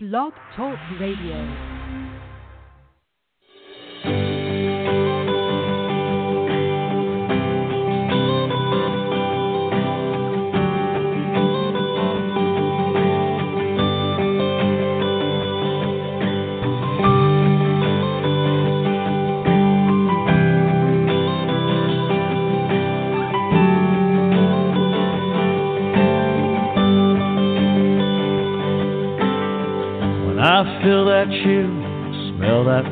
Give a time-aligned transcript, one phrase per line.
[0.00, 1.77] Blog Talk Radio.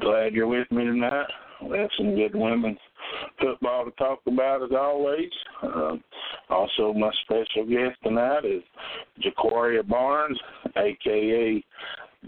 [0.00, 1.26] Glad you're with me tonight.
[1.68, 2.78] We have some good women's
[3.40, 5.30] football to talk about as always.
[5.62, 6.02] Um,
[6.48, 8.62] also, my special guest tonight is
[9.22, 10.38] JaQuaria Barnes,
[10.76, 11.64] aka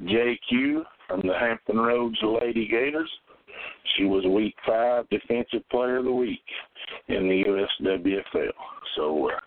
[0.03, 3.11] JQ from the Hampton Roads Lady Gators.
[3.97, 6.43] She was Week Five Defensive Player of the Week
[7.09, 8.51] in the USWFL.
[8.97, 9.39] So uh,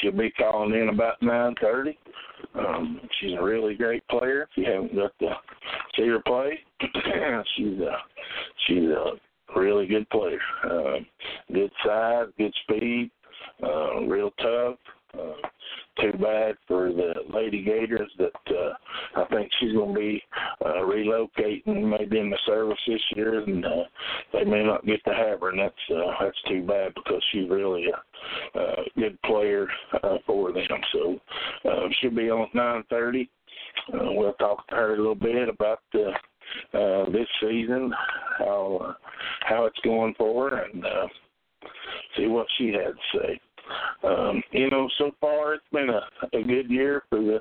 [0.00, 1.98] she'll be calling in about nine thirty.
[2.54, 4.42] Um, she's a really great player.
[4.42, 5.36] If you haven't got to
[5.96, 6.58] see her play,
[7.56, 7.96] she's a
[8.66, 9.12] she's a
[9.56, 10.40] really good player.
[10.64, 10.98] Uh,
[11.52, 13.10] good size, good speed,
[13.62, 14.76] uh, real tough.
[15.14, 15.48] Uh,
[16.00, 20.22] too bad for the Lady Gators that uh, I think she's going to be
[20.64, 23.84] uh, relocating maybe in the service this year, and uh,
[24.32, 27.48] they may not get to have her, and that's uh, that's too bad because she's
[27.48, 29.66] really a, a good player
[30.02, 30.66] uh, for them.
[30.92, 31.18] So
[31.68, 33.28] uh, she'll be on at 9:30.
[33.92, 36.12] Uh, we'll talk to her a little bit about the
[36.74, 37.92] uh, this season,
[38.38, 38.94] how uh,
[39.42, 41.06] how it's going for her, and uh,
[42.16, 43.40] see what she had to say.
[44.04, 47.40] Um, you know, so far it's been a, a good year for the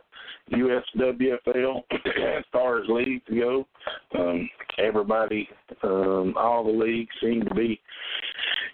[0.51, 1.81] USWFL
[2.37, 3.65] as far as leagues go.
[4.17, 5.47] Um, everybody,
[5.83, 7.79] um, all the leagues seem to be,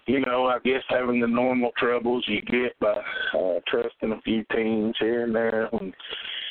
[0.06, 2.96] you know, I guess having the normal troubles you get by
[3.38, 5.94] uh, trusting a few teams here and there when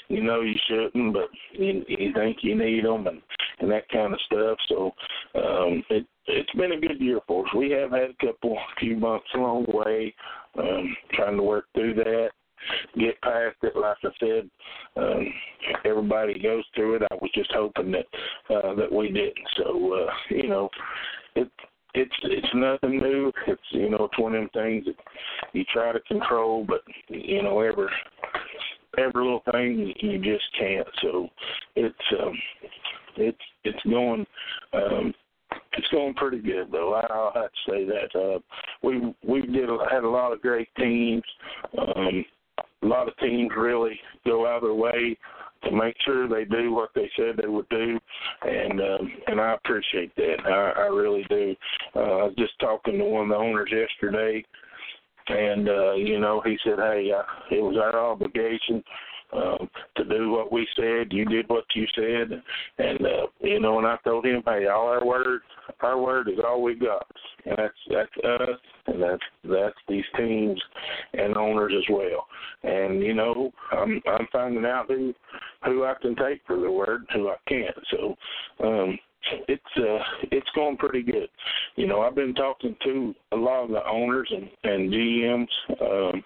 [0.09, 3.21] you know you shouldn't, but you, you think you need them and
[3.59, 4.59] and that kind of stuff.
[4.69, 4.93] So
[5.35, 7.55] um, it it's been a good year for us.
[7.55, 10.15] We have had a couple few months along the way,
[10.59, 12.31] um, trying to work through that,
[12.99, 13.77] get past it.
[13.77, 14.51] Like I said,
[14.97, 15.33] um,
[15.85, 17.03] everybody goes through it.
[17.11, 18.07] I was just hoping that
[18.55, 19.35] uh, that we didn't.
[19.57, 20.69] So uh, you know,
[21.37, 21.51] it
[21.95, 23.33] it's it's nothing new.
[23.47, 24.97] It's you know it's one of them things that
[25.53, 27.89] you try to control, but you know every
[28.99, 30.87] every little thing you just can't.
[31.03, 31.29] So
[31.75, 32.39] it's um,
[33.17, 34.27] it's it's going
[34.73, 35.15] um,
[35.73, 36.95] it's going pretty good though.
[36.95, 38.39] I'll have to say that uh,
[38.83, 41.23] we we did had a lot of great teams.
[41.79, 42.25] Um,
[42.83, 45.17] a lot of teams really go out of their way
[45.65, 47.99] to make sure they do what they said they would do,
[48.43, 50.37] and um, and I appreciate that.
[50.45, 51.55] I, I really do.
[51.95, 54.45] Uh, I was just talking to one of the owners yesterday,
[55.29, 57.23] and uh, you know he said, "Hey, uh,
[57.55, 58.83] it was our obligation."
[59.33, 62.43] Um, to do what we said, you did what you said,
[62.79, 63.79] and uh, you know.
[63.79, 65.41] And I told him, "Hey, all our word,
[65.81, 67.07] our word is all we got,
[67.45, 70.63] and that's that's us, and that's that's these teams
[71.13, 72.27] and owners as well.
[72.63, 75.13] And you know, I'm I'm finding out who
[75.65, 77.77] who I can take for the word, and who I can't.
[77.91, 78.17] So
[78.65, 78.99] um,
[79.49, 81.29] it's uh it's going pretty good.
[81.77, 85.49] You know, I've been talking to a lot of the owners and, and GMs
[85.81, 86.25] um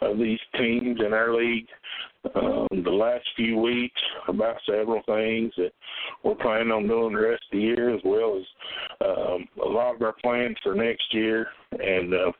[0.00, 1.66] of these teams in our league
[2.34, 5.72] um the last few weeks about several things that
[6.24, 8.44] we're planning on doing the rest of the year as well as
[9.04, 12.32] um a lot of our plans for next year and uh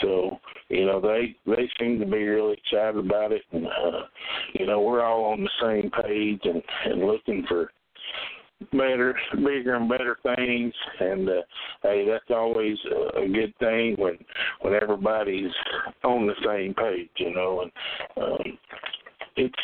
[0.00, 4.02] so, you know, they they seem to be really excited about it and uh
[4.54, 7.70] you know, we're all on the same page and, and looking for
[8.72, 11.42] better, bigger and better things, and uh,
[11.82, 12.76] hey, that's always
[13.16, 14.18] a, good thing when
[14.60, 15.52] when everybody's
[16.04, 17.62] on the same page, you know.
[17.62, 17.72] And
[18.22, 18.58] um,
[19.36, 19.54] it's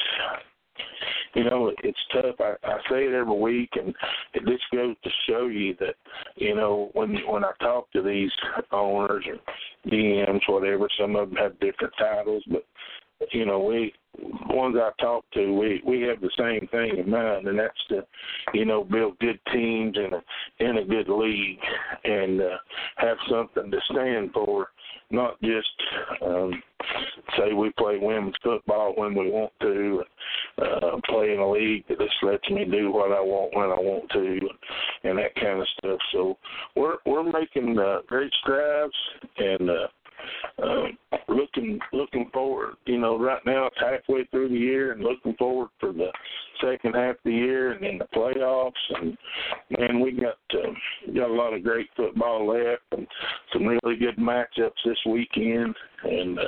[1.35, 2.37] you know it's tough.
[2.41, 3.95] I, I say it every week, and
[4.35, 5.95] it just goes to show you that
[6.37, 8.33] you know when when I talk to these
[8.73, 12.65] owners or GMs, whatever, some of them have different titles, but
[13.33, 13.93] you know, we
[14.49, 18.05] ones I talk to, we we have the same thing in mind, and that's to,
[18.55, 20.23] you know, build good teams in a
[20.65, 21.59] in a good league
[22.05, 22.57] and uh,
[22.97, 24.69] have something to stand for,
[25.11, 25.69] not just
[26.23, 26.63] um,
[27.39, 30.03] say we play women's football when we want to,
[30.59, 33.81] uh, play in a league that just lets me do what I want when I
[33.81, 34.41] want to,
[35.05, 35.99] and that kind of stuff.
[36.13, 36.37] So
[36.75, 38.93] we're we're making uh, great strides
[39.39, 39.71] and.
[39.71, 39.87] uh
[40.63, 42.75] um, looking looking forward.
[42.87, 46.11] You know, right now it's halfway through the year, and looking forward for the
[46.63, 48.73] second half of the year and then the playoffs.
[49.01, 49.17] And
[49.79, 53.07] man, we got uh, got a lot of great football left, and
[53.53, 55.75] some really good matchups this weekend.
[56.03, 56.43] And uh,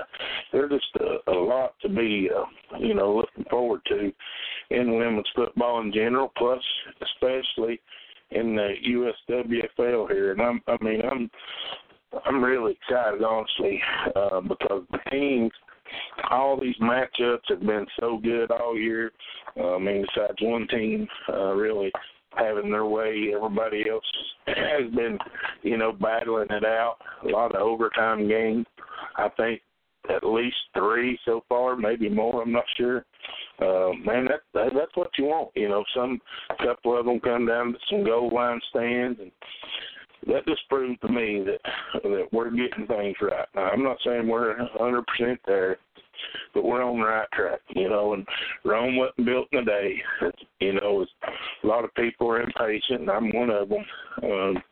[0.52, 4.12] there's just a, a lot to be, uh, you know, looking forward to
[4.70, 6.32] in women's football in general.
[6.36, 6.62] Plus,
[7.02, 7.80] especially
[8.30, 11.30] in the USWFL here, and I'm, I mean, I'm
[12.26, 13.80] I'm really excited, honestly,
[14.14, 15.52] uh, because the teams,
[16.30, 19.12] all these matchups have been so good all year.
[19.58, 21.90] Uh, I mean, besides one team uh, really
[22.36, 24.04] having their way, everybody else
[24.46, 25.18] has been,
[25.62, 26.96] you know, battling it out.
[27.24, 28.66] A lot of overtime games.
[29.16, 29.60] I think
[30.10, 32.42] at least three so far, maybe more.
[32.42, 33.04] I'm not sure.
[33.60, 35.50] Uh, man, that, that that's what you want.
[35.54, 36.18] You know, some
[36.58, 39.30] couple of them come down to some goal line stands, and
[40.26, 41.60] that just proves to me that
[42.02, 43.46] that we're getting things right.
[43.54, 45.78] Now, I'm not saying we're 100 percent there,
[46.54, 47.60] but we're on the right track.
[47.70, 48.26] You know, and
[48.64, 50.02] Rome wasn't built in a day.
[50.60, 51.04] You know,
[51.64, 53.84] a lot of people are impatient, and I'm one of them.
[54.22, 54.62] Um,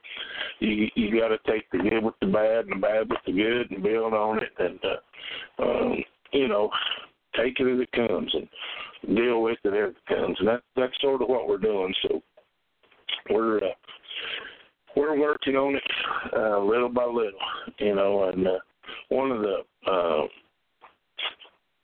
[0.60, 3.32] you you got to take the good with the bad and the bad with the
[3.32, 6.70] good and build on it, and uh, um, you know,
[7.36, 11.00] take it as it comes and deal with it as it comes, and that that's
[11.00, 11.92] sort of what we're doing.
[12.02, 12.22] So
[13.30, 13.70] we're uh,
[14.96, 15.82] we're working on it
[16.36, 17.32] uh, little by little,
[17.78, 18.24] you know.
[18.24, 18.58] And uh,
[19.08, 20.26] one of the, uh,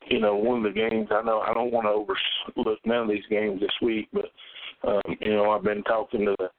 [0.09, 3.09] you know, one of the games I know I don't want to overlook none of
[3.09, 4.27] these games this week, but
[4.87, 6.51] um, you know I've been talking to the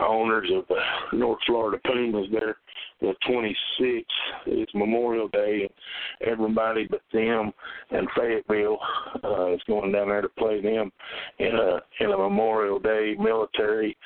[0.00, 2.26] owners of the North Florida Pumas.
[2.32, 2.56] They're
[3.00, 4.02] the 26th
[4.46, 7.52] is Memorial Day, and everybody but them
[7.90, 8.78] and Fayetteville
[9.22, 10.90] uh, is going down there to play them
[11.38, 13.96] in a in a Memorial Day military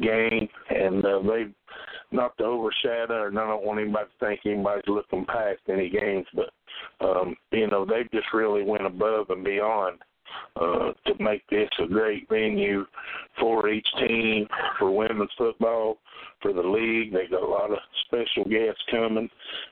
[0.00, 1.46] game, and uh, they
[2.12, 6.26] not to overshadow, and I don't want anybody to think anybody's looking past any games,
[6.34, 6.50] but
[7.00, 9.98] um, you know they've just really went above and beyond
[10.56, 12.84] uh, to make this a great venue
[13.38, 14.46] for each team
[14.78, 15.98] for women's football
[16.42, 17.12] for the league.
[17.12, 19.28] They got a lot of special guests coming,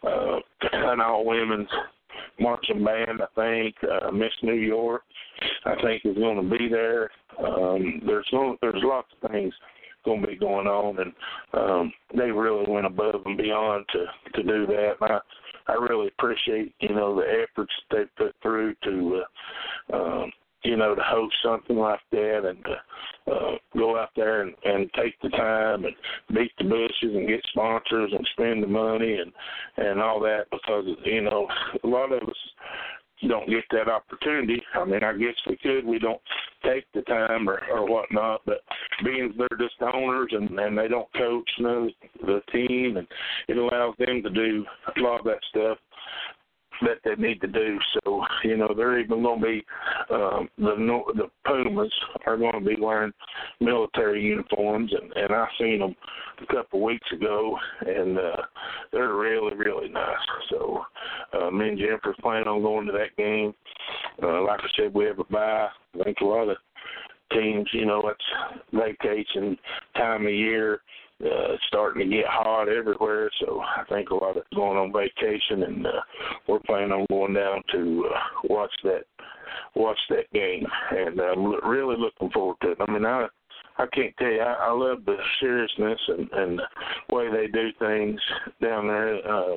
[0.07, 0.39] uh,
[0.73, 1.69] an all women's
[2.41, 3.21] marching band.
[3.23, 5.03] I think uh, Miss New York,
[5.65, 7.11] I think is going to be there.
[7.39, 9.55] Um, there's no, there's lots of things
[10.05, 11.13] going to be going on, and
[11.53, 14.05] um, they really went above and beyond to
[14.35, 14.95] to do that.
[15.01, 15.19] And I
[15.69, 19.23] I really appreciate you know the efforts they put through to
[19.93, 20.33] uh, um,
[20.69, 24.91] you know, to host something like that and to uh, go out there and, and
[24.93, 25.95] take the time and
[26.35, 29.33] beat the bushes and get sponsors and spend the money and
[29.79, 31.49] and all that because you know
[31.83, 32.37] a lot of us
[33.27, 34.63] don't get that opportunity.
[34.75, 35.85] I mean, I guess we could.
[35.85, 36.21] We don't
[36.65, 38.61] take the time or or whatnot, but
[39.03, 41.91] being they're just owners and and they don't coach none
[42.21, 43.07] the team, and
[43.49, 44.67] it allows them to do
[44.97, 45.79] a lot of that stuff
[46.83, 47.79] that they need to do.
[47.95, 49.65] So you know they're even going to be
[50.11, 51.93] um, the the Pumas
[52.27, 53.13] are going to be wearing
[53.61, 55.95] military uniforms, and and I seen them
[56.43, 58.43] a couple of weeks ago, and uh,
[58.93, 60.17] they're really really nice.
[60.51, 60.83] So
[61.33, 63.55] uh, me and Jennifer plan on going to that game.
[64.23, 65.69] Uh, like I said, we have a bye.
[65.99, 66.57] I think a lot of
[67.33, 69.57] teams, you know, it's vacation
[69.97, 70.81] time of year
[71.25, 73.31] uh, starting to get hot everywhere.
[73.41, 76.01] So I think a lot of going on vacation, and uh,
[76.47, 79.05] we're planning on going down to uh, watch that
[79.75, 82.79] watch that game, and I'm really looking forward to it.
[82.81, 83.27] I mean, I
[83.79, 87.71] I can't tell you, I, I love the seriousness and and the way they do
[87.79, 88.21] things
[88.63, 89.57] down there, uh,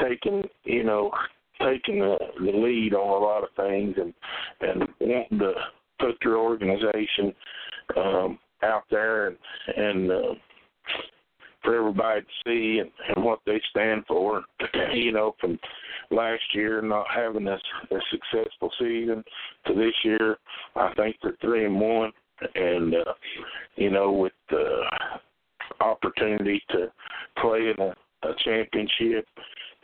[0.00, 1.10] taking you know
[1.60, 4.12] taking the, the lead on a lot of things and
[4.60, 5.52] and wanting to
[6.00, 7.34] put their organization
[7.96, 9.36] um, out there and
[9.76, 10.34] and uh,
[11.62, 14.42] for everybody to see and, and what they stand for.
[14.92, 15.58] you know, from
[16.10, 19.24] last year not having a, a successful season
[19.66, 20.36] to this year,
[20.76, 22.12] I think they're three and one,
[22.54, 23.14] and uh,
[23.76, 24.82] you know, with the
[25.80, 26.92] opportunity to
[27.40, 27.94] play in a,
[28.28, 29.26] a championship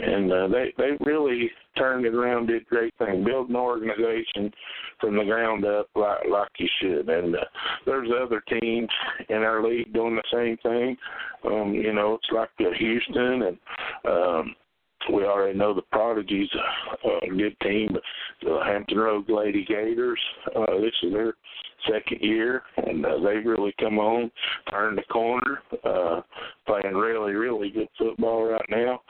[0.02, 4.52] and uh, they they really turned it around, did great thing, build an organization
[5.00, 7.09] from the ground up like like you should.
[7.09, 7.45] And uh,
[7.87, 8.88] there's other teams
[9.28, 10.97] in our league doing the same thing.
[11.45, 13.59] Um, you know, it's like uh, Houston and
[14.07, 14.54] um,
[15.12, 16.49] we already know the Prodigies,
[17.04, 18.02] uh, a good team, but
[18.42, 20.21] the Hampton Road Lady Gators,
[20.54, 21.35] uh, this is their
[21.90, 24.30] second year, and uh, they've really come on,
[24.71, 26.21] turned the corner, uh,
[26.66, 29.00] playing really, really good football right now.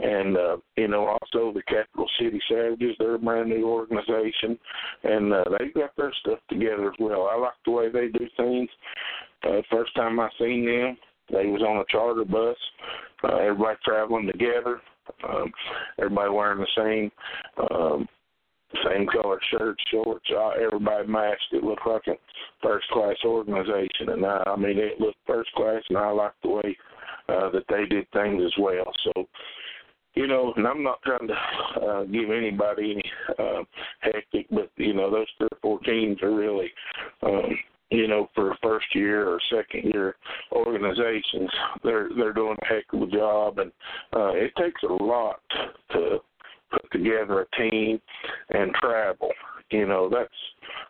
[0.00, 4.58] And, uh, you know, also the Capital City Savages, they're a brand new organization,
[5.02, 7.28] and uh, they've got their stuff together as well.
[7.30, 8.68] I like the way they do things.
[9.42, 10.96] Uh, first time I seen them,
[11.30, 12.56] they was on a charter bus,
[13.24, 14.80] uh, everybody traveling together,
[15.28, 15.52] um,
[15.98, 17.10] everybody wearing the same
[17.70, 18.08] um,
[18.84, 21.52] same color shirts, shorts, uh, everybody matched.
[21.52, 22.16] It looked like a
[22.62, 26.50] first class organization, and I, I mean it looked first class, and I liked the
[26.50, 26.76] way
[27.28, 28.92] uh, that they did things as well.
[29.04, 29.26] So,
[30.18, 31.34] you know, and I'm not trying to
[31.80, 33.62] uh, give anybody any uh,
[34.00, 36.70] hectic, but you know, those three or four teams are really.
[37.22, 37.56] Um,
[37.90, 40.16] you know, for first year or second year
[40.52, 41.48] organizations,
[41.84, 43.70] they're they're doing a heck of a job, and
[44.14, 45.40] uh, it takes a lot
[45.92, 46.18] to
[46.70, 48.00] put together a team
[48.50, 49.30] and travel.
[49.70, 50.28] You know, that's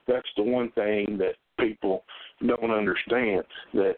[0.08, 2.02] that's the one thing that people
[2.44, 3.44] don't understand
[3.74, 3.96] that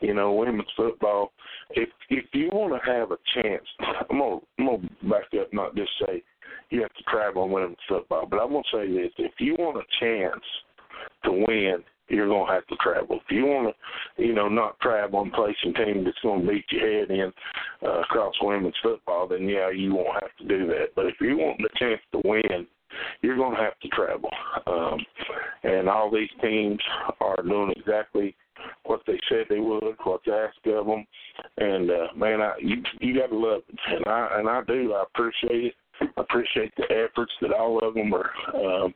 [0.00, 1.32] you know women's football
[1.70, 3.64] if if you want to have a chance
[4.10, 6.22] i'm gonna i'm gonna back up not just say
[6.70, 9.76] you have to travel in women's football but i'm gonna say this if you want
[9.76, 10.42] a chance
[11.24, 13.16] to win you're to have to travel.
[13.16, 16.64] If you want to, you know, not travel and play some team that's to beat
[16.70, 17.32] your head in
[17.82, 20.94] uh, across women's football, then yeah, you won't have to do that.
[20.94, 22.66] But if you want the chance to win,
[23.22, 24.30] you're going to have to travel.
[24.66, 24.98] Um,
[25.62, 26.78] and all these teams
[27.20, 28.36] are doing exactly
[28.84, 31.04] what they said they would, what's asked of them.
[31.58, 34.94] And uh, man, I you you got to love it, and I and I do.
[34.94, 35.74] I appreciate it.
[36.00, 38.30] I appreciate the efforts that all of them are.
[38.54, 38.94] Um,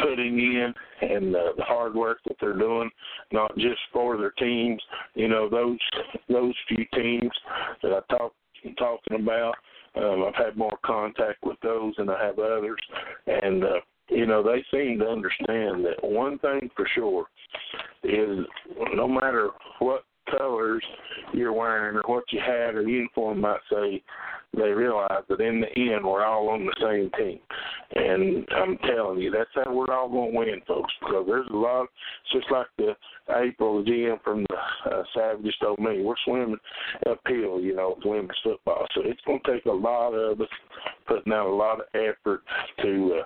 [0.00, 2.90] putting in and uh, the hard work that they're doing,
[3.32, 4.82] not just for their teams.
[5.14, 5.78] You know, those
[6.28, 7.30] those few teams
[7.82, 8.32] that I talk
[8.78, 9.54] talking about,
[9.96, 12.80] um, I've had more contact with those than I have others,
[13.26, 17.26] and uh, you know they seem to understand that one thing for sure
[18.04, 18.44] is
[18.94, 20.84] no matter what colors
[21.32, 24.02] you're wearing or what you had or uniform might say,
[24.54, 27.38] they realize that in the end we're all on the same team.
[27.94, 30.92] And I'm telling you, that's how we're all going to win, folks.
[31.00, 31.84] Because there's a lot.
[31.84, 32.94] It's just like the
[33.34, 36.56] April, GM from the uh, Savages told me, we're swimming
[37.08, 38.86] uphill, you know, with women's football.
[38.94, 40.48] So it's going to take a lot of us
[41.06, 42.42] putting out a lot of effort
[42.82, 43.20] to.
[43.20, 43.24] Uh,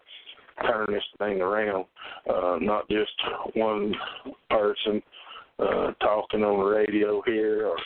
[0.63, 1.85] turn this thing around.
[2.29, 3.13] Uh, not just
[3.55, 3.95] one
[4.51, 5.03] person
[5.59, 7.79] uh, talking on the radio here or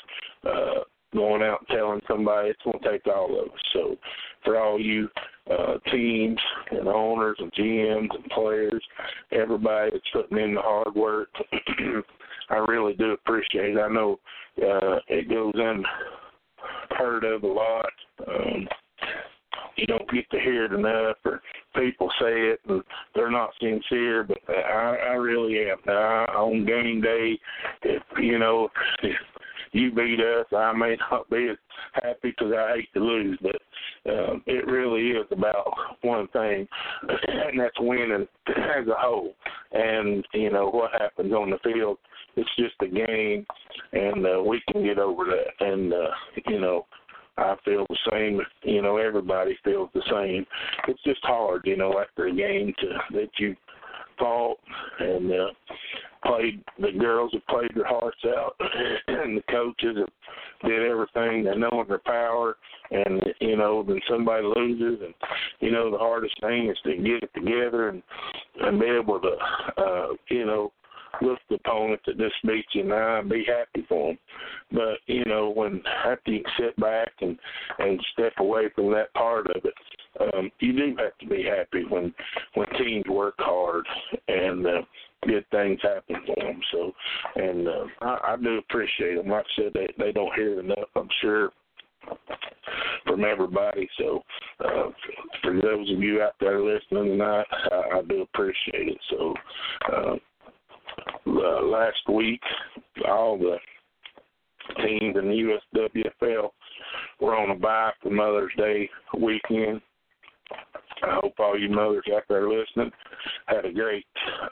[0.51, 0.85] uh,
[1.15, 2.49] going out and telling somebody.
[2.51, 3.59] It's going to take all of us.
[3.73, 3.97] So
[4.45, 5.09] for all you
[5.51, 6.39] uh, teams
[6.71, 8.83] and owners and GMs and players,
[9.33, 11.29] everybody that's putting in the hard work,
[12.51, 13.81] I really do appreciate it.
[13.81, 14.19] I know
[14.59, 17.93] uh, it goes unheard of a lot.
[18.27, 18.69] Um,
[19.77, 21.41] you don't get to hear it enough, or
[21.77, 22.83] people say it and
[23.15, 24.25] they're not sincere.
[24.25, 25.79] But I, I really am.
[25.87, 27.39] Now, on game day,
[27.83, 28.69] if you know,
[29.03, 29.17] if
[29.73, 31.57] you beat us, I may not be as
[31.95, 36.67] happy because I hate to lose, but um, it really is about one thing,
[37.03, 39.35] and that's winning as a whole.
[39.73, 41.99] And you know what happens on the field,
[42.37, 43.47] it's just a game,
[43.93, 45.67] and uh, we can get over that.
[45.67, 46.11] And uh,
[46.47, 46.87] you know,
[47.41, 48.41] I feel the same.
[48.63, 50.47] You know, everybody feels the same.
[50.89, 53.57] It's just hard, you know, after a game to that you
[54.19, 54.59] fought
[54.99, 55.47] and uh,
[56.25, 56.63] played.
[56.79, 58.55] The girls have played their hearts out,
[59.09, 62.57] and the coaches have did everything they know in their power.
[62.91, 65.15] And you know, then somebody loses, and
[65.61, 68.03] you know, the hardest thing is to get it together and
[68.61, 69.37] and be able to,
[69.79, 70.73] uh, you know,
[71.23, 74.19] with the opponent that just beat you and be happy for them.
[74.73, 77.39] But you know, when after you sit back and
[77.79, 79.75] and step away from that part of it,
[80.35, 82.15] um, you do have to be happy when
[82.55, 83.87] when teams work hard
[84.29, 84.83] and uh,
[85.27, 86.61] good things happen for them.
[86.73, 86.93] So,
[87.37, 89.29] and uh, I, I do appreciate them.
[89.29, 90.89] Like I said, they they don't hear enough.
[90.97, 91.51] I'm sure
[93.07, 93.89] from everybody.
[93.99, 94.23] So,
[94.65, 94.91] uh,
[95.43, 98.99] for those of you out there listening tonight, I, I do appreciate it.
[99.11, 99.35] So,
[99.93, 100.15] uh,
[101.27, 102.41] uh, last week,
[103.09, 103.57] all the
[104.77, 106.51] teams in the USWFL
[107.21, 108.89] were on a bye for Mother's Day
[109.19, 109.81] weekend.
[111.03, 112.91] I hope all you mothers out there listening
[113.47, 114.05] had a great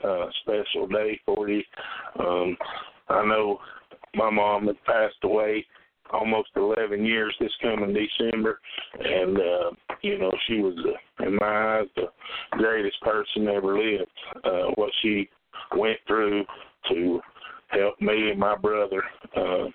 [0.04, 1.62] uh, special day for you.
[2.18, 2.56] Um,
[3.08, 3.58] I know
[4.14, 5.64] my mom had passed away
[6.10, 8.60] almost 11 years this coming December,
[8.98, 9.70] and uh,
[10.02, 12.06] you know she was, uh, in my eyes, the
[12.52, 14.10] greatest person ever lived.
[14.44, 15.28] Uh, what she
[15.76, 16.44] went through
[16.90, 17.20] to
[17.68, 19.02] help me and my brother
[19.36, 19.66] uh,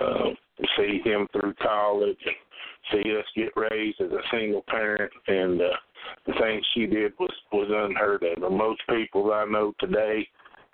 [0.00, 0.30] uh,
[0.76, 2.34] see him through college and
[2.92, 5.76] see us get raised as a single parent, and uh,
[6.26, 8.42] the things she did was was unheard of.
[8.42, 10.26] And most people I know today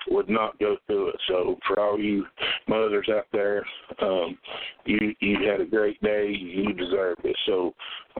[0.09, 1.17] would not go through it.
[1.29, 2.27] So for all you
[2.69, 3.67] mothers out there,
[4.01, 4.39] um,
[4.85, 6.29] you you had a great day.
[6.29, 7.37] You deserve it.
[7.47, 7.75] So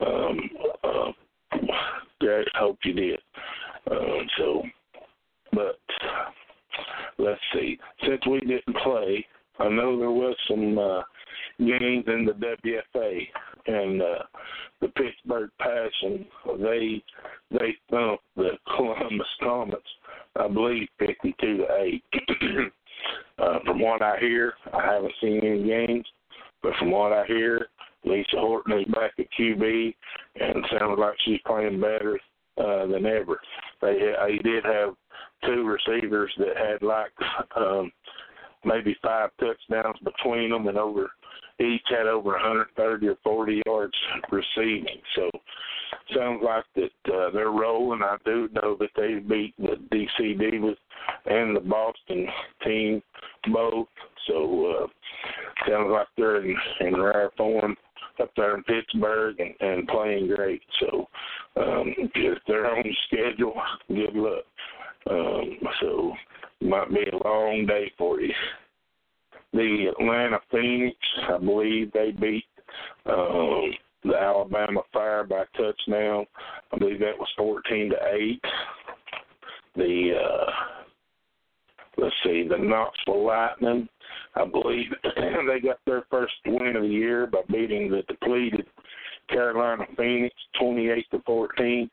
[0.05, 0.49] um,
[0.83, 1.11] uh,
[2.19, 2.47] great.
[2.55, 3.19] Hope you did.
[3.89, 4.63] Um, so,
[5.57, 5.79] but
[7.17, 7.77] let's see.
[8.05, 9.25] Since we didn't play,
[9.59, 11.01] I know there was some uh,
[11.59, 13.27] games in the WFA,
[13.65, 14.23] and uh,
[14.81, 16.25] the Pittsburgh Passion
[16.61, 17.03] they
[17.51, 19.81] they thumped the Columbus Comets,
[20.35, 22.03] I believe fifty-two to eight.
[23.39, 26.05] uh, from what I hear, I haven't seen any games,
[26.61, 27.67] but from what I hear,
[28.05, 29.95] Lisa Horton is back at QB,
[30.39, 32.19] and it sounds like she's playing better
[32.57, 33.39] uh, than ever.
[33.81, 34.95] They they did have
[35.45, 37.11] two receivers that had like
[37.55, 37.91] um,
[38.65, 41.11] maybe five touchdowns between them, and over
[41.59, 43.93] each had over 130 or 40 yards
[44.31, 45.01] receiving.
[45.15, 45.29] So
[46.15, 48.01] sounds like that uh, they're rolling.
[48.03, 50.75] I do know that they beat the DC Divas
[51.25, 52.27] and the Boston
[52.63, 53.01] team
[53.51, 53.87] both.
[54.27, 57.75] So uh, sounds like they're in, in rare form
[58.19, 60.61] up there in Pittsburgh and, and playing great.
[60.79, 61.07] So
[61.55, 63.55] um, if they're on schedule,
[63.87, 64.43] good luck.
[65.09, 66.13] Um, so
[66.61, 68.33] might be a long day for you.
[69.53, 70.97] The Atlanta Phoenix,
[71.29, 72.45] I believe they beat
[73.05, 73.71] um,
[74.03, 76.25] the Alabama Fire by touchdown.
[76.73, 78.41] I believe that was fourteen to eight.
[79.75, 80.51] The uh,
[81.97, 83.87] let's see, the Knoxville Lightning,
[84.35, 88.65] I believe they got their first win of the year by beating the depleted
[89.29, 91.89] Carolina Phoenix twenty eight to fourteen.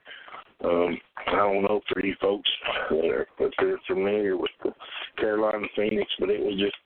[0.65, 0.97] Um,
[1.27, 2.49] I don't know for you folks
[2.91, 4.73] that are if they're familiar with the
[5.19, 6.77] Carolina Phoenix, but it was just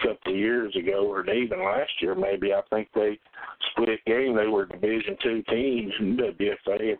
[0.00, 2.52] a couple of years ago, or even last year maybe.
[2.52, 3.18] I think they
[3.70, 4.34] split game.
[4.36, 6.96] They were Division two teams in WFA.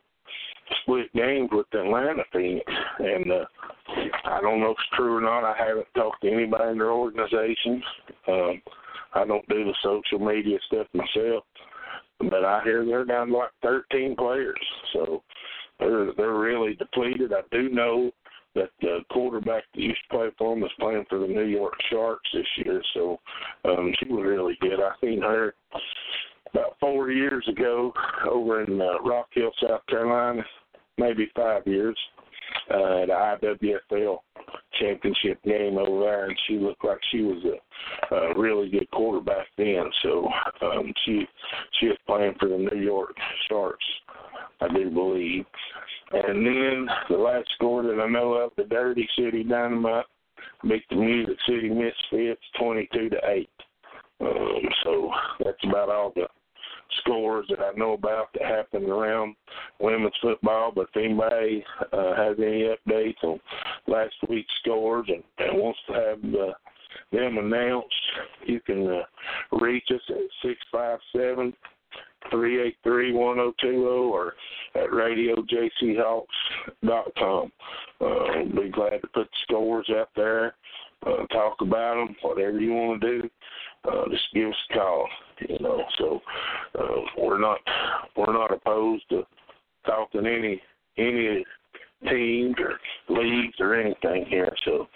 [0.82, 2.64] Split games with Atlanta Phoenix,
[2.98, 3.44] and uh,
[4.24, 5.44] I don't know if it's true or not.
[5.44, 7.82] I haven't talked to anybody in their organization.
[8.28, 8.62] Um,
[9.14, 11.44] I don't do the social media stuff myself,
[12.18, 14.58] but I hear they're down to like 13 players.
[14.92, 15.22] So
[15.78, 17.32] they're they're really depleted.
[17.32, 18.10] I do know
[18.54, 21.74] that the quarterback that used to play for them is playing for the New York
[21.90, 22.82] Sharks this year.
[22.94, 23.18] So
[23.64, 24.80] um, she was really good.
[24.80, 25.54] I seen her
[26.52, 27.92] about four years ago
[28.28, 30.42] over in uh, Rock Hill, South Carolina,
[30.98, 31.96] maybe five years
[32.70, 34.18] uh, the IWFL
[34.80, 37.42] championship game over there, and she looked like she was
[38.10, 39.84] a, a really good quarterback then.
[40.02, 40.28] So
[40.62, 41.26] um, she
[41.80, 43.14] she was playing for the New York
[43.48, 43.84] Sharks,
[44.60, 45.44] I do believe.
[46.12, 50.06] And then the last score that I know of, the Derby City Dynamite
[50.62, 53.50] beat the Music City Misfits twenty-two to eight.
[54.20, 55.10] Um, so
[55.42, 56.26] that's about all the
[57.00, 59.34] scores that I know about that happened around
[59.80, 60.72] women's football.
[60.74, 63.40] But if anybody uh, has any updates on
[63.86, 66.52] last week's scores and, and wants to have uh,
[67.10, 67.94] them announced,
[68.46, 69.02] you can uh,
[69.60, 71.54] reach us at six five seven
[72.30, 74.34] three eight three one zero two zero or
[74.74, 76.24] at radiojchawks
[76.84, 77.50] dot com.
[78.00, 80.54] Uh, we'll be glad to put the scores out there,
[81.06, 83.30] uh, talk about them, whatever you want to do.
[83.90, 85.08] Uh, just give us a call.
[85.48, 86.20] You know, so
[86.78, 87.58] uh, we're not
[88.16, 89.22] we're not opposed to
[89.86, 90.60] talking any
[90.98, 91.44] any
[92.08, 92.78] teams or
[93.16, 94.52] leagues or anything here.
[94.64, 94.88] So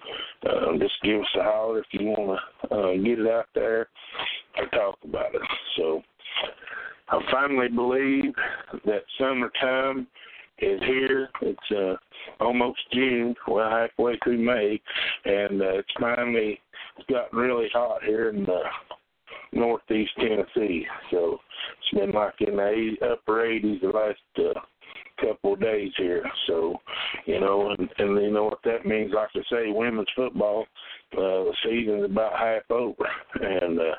[0.49, 3.89] uh, just give us a holler if you want to uh, get it out there
[4.57, 5.43] and talk about it.
[5.77, 6.03] So
[7.09, 8.33] I finally believe
[8.85, 10.07] that summertime
[10.59, 11.29] is here.
[11.43, 14.81] It's uh, almost June, well halfway through May,
[15.25, 16.61] and uh, it's finally
[16.99, 18.55] it's gotten really hot here in uh,
[19.53, 20.87] northeast Tennessee.
[21.11, 21.39] So
[21.79, 24.61] it's been like in the upper 80s the last uh,
[25.21, 26.25] couple of days here.
[26.47, 26.77] So,
[27.27, 29.13] you know, and, and you know what that means.
[29.15, 30.67] Like I say, women's football,
[31.13, 33.07] uh, the season's about half over,
[33.41, 33.95] and uh,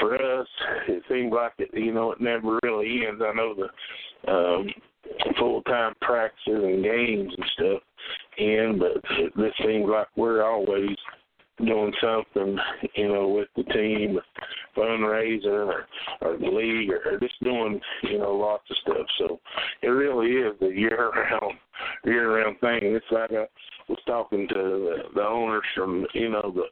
[0.00, 0.48] for us,
[0.88, 1.70] it seems like it.
[1.72, 3.22] You know, it never really ends.
[3.24, 4.68] I know the um,
[5.38, 7.82] full time practices and games and stuff
[8.38, 9.02] end, but
[9.36, 10.96] this seems like we're always
[11.64, 12.58] doing something,
[12.94, 14.18] you know, with the team,
[14.76, 15.86] fundraiser or,
[16.20, 19.06] or the league or, or just doing, you know, lots of stuff.
[19.18, 19.40] So
[19.82, 21.54] it really is a year round
[22.04, 22.80] year round thing.
[22.82, 23.46] It's like I
[23.88, 26.64] was talking to the, the owners from, you know, the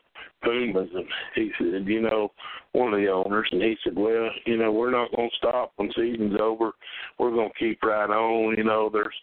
[0.42, 2.30] Pumas and he said, you know,
[2.72, 5.90] one of the owners and he said, Well, you know, we're not gonna stop when
[5.96, 6.72] season's over.
[7.18, 9.14] We're gonna keep right on, you know, there's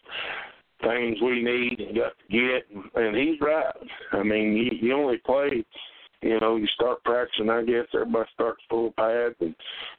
[0.82, 3.74] things we need and got to get, and he's right.
[4.12, 5.64] I mean, you, you only play
[6.22, 7.50] you know, you start practicing.
[7.50, 9.54] I guess everybody starts full pads in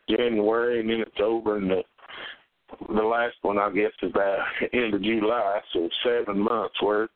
[0.09, 1.57] January, and then it's over.
[1.57, 1.83] And the
[2.87, 4.37] the last one, I guess, is by
[4.73, 5.59] end of July.
[5.73, 7.09] So seven months worth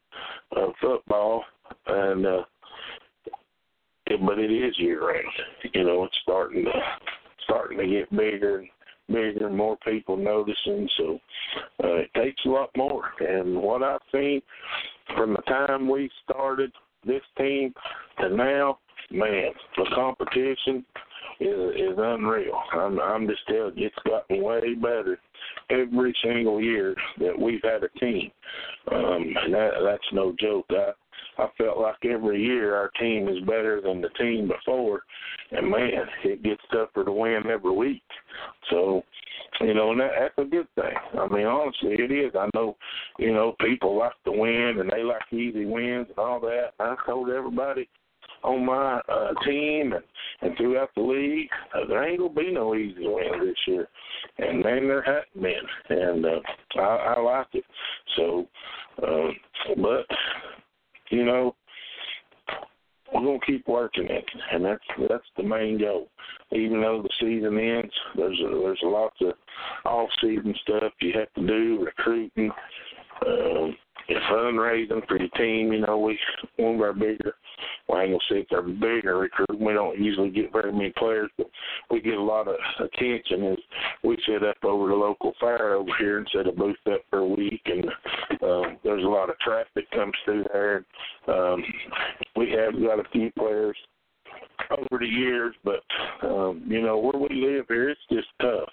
[0.55, 1.43] of football,
[1.87, 2.43] and uh,
[4.25, 5.73] but it is year round.
[5.73, 6.71] You know, it's starting to
[7.45, 8.67] starting to get bigger and
[9.07, 10.87] bigger and more people noticing.
[10.97, 11.19] So
[11.83, 13.11] uh, it takes a lot more.
[13.19, 14.41] And what I've seen
[15.15, 16.71] from the time we started
[17.05, 17.73] this team
[18.19, 18.79] to now,
[19.11, 20.85] man, the competition
[21.39, 22.59] is is unreal.
[22.73, 25.19] I'm I'm just telling you, it's gotten way better
[25.69, 28.31] every single year that we've had a team.
[28.91, 30.65] Um, and that that's no joke.
[30.69, 30.91] I
[31.37, 35.01] I felt like every year our team is better than the team before,
[35.51, 35.91] and man,
[36.23, 38.03] it gets tougher to win every week.
[38.69, 39.03] So,
[39.61, 40.95] you know, and that, that's a good thing.
[41.19, 42.33] I mean, honestly, it is.
[42.35, 42.75] I know,
[43.19, 46.71] you know, people like to win and they like easy wins and all that.
[46.79, 47.87] I told everybody
[48.43, 50.03] on my uh, team and,
[50.41, 53.87] and throughout the league, uh, there ain't gonna be no easy win this year,
[54.37, 57.63] and man, there hasn't been, and uh, I, I like it.
[58.15, 58.47] So,
[59.05, 59.35] um,
[59.81, 60.05] but
[61.09, 61.55] you know,
[63.13, 66.09] we're gonna keep working it, and that's that's the main goal.
[66.51, 69.33] Even though the season ends, there's a, there's a lot of
[69.85, 72.51] off season stuff you have to do, recruiting,
[73.25, 73.75] um,
[74.29, 75.71] fundraising for your team.
[75.71, 76.19] You know, we
[76.57, 77.35] one of our bigger
[77.87, 79.59] well, I ain't gonna say it's our bigger recruit.
[79.59, 81.47] We don't usually get very many players, but
[81.89, 83.57] we get a lot of attention as
[84.03, 87.19] we set up over the local fair over here and set a booth up for
[87.19, 87.85] a week, and
[88.43, 90.85] um, there's a lot of traffic comes through there.
[91.27, 91.63] Um,
[92.35, 93.77] we have got a few players
[94.71, 95.81] over the years, but
[96.23, 98.69] um, you know where we live here, it's just tough,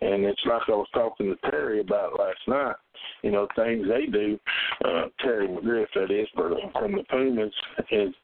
[0.00, 2.76] and it's like I was talking to Terry about last night.
[3.22, 4.38] You know things they do.
[4.84, 7.52] Uh, Terry McGriff, that is, for from the Pumas,
[7.90, 8.14] is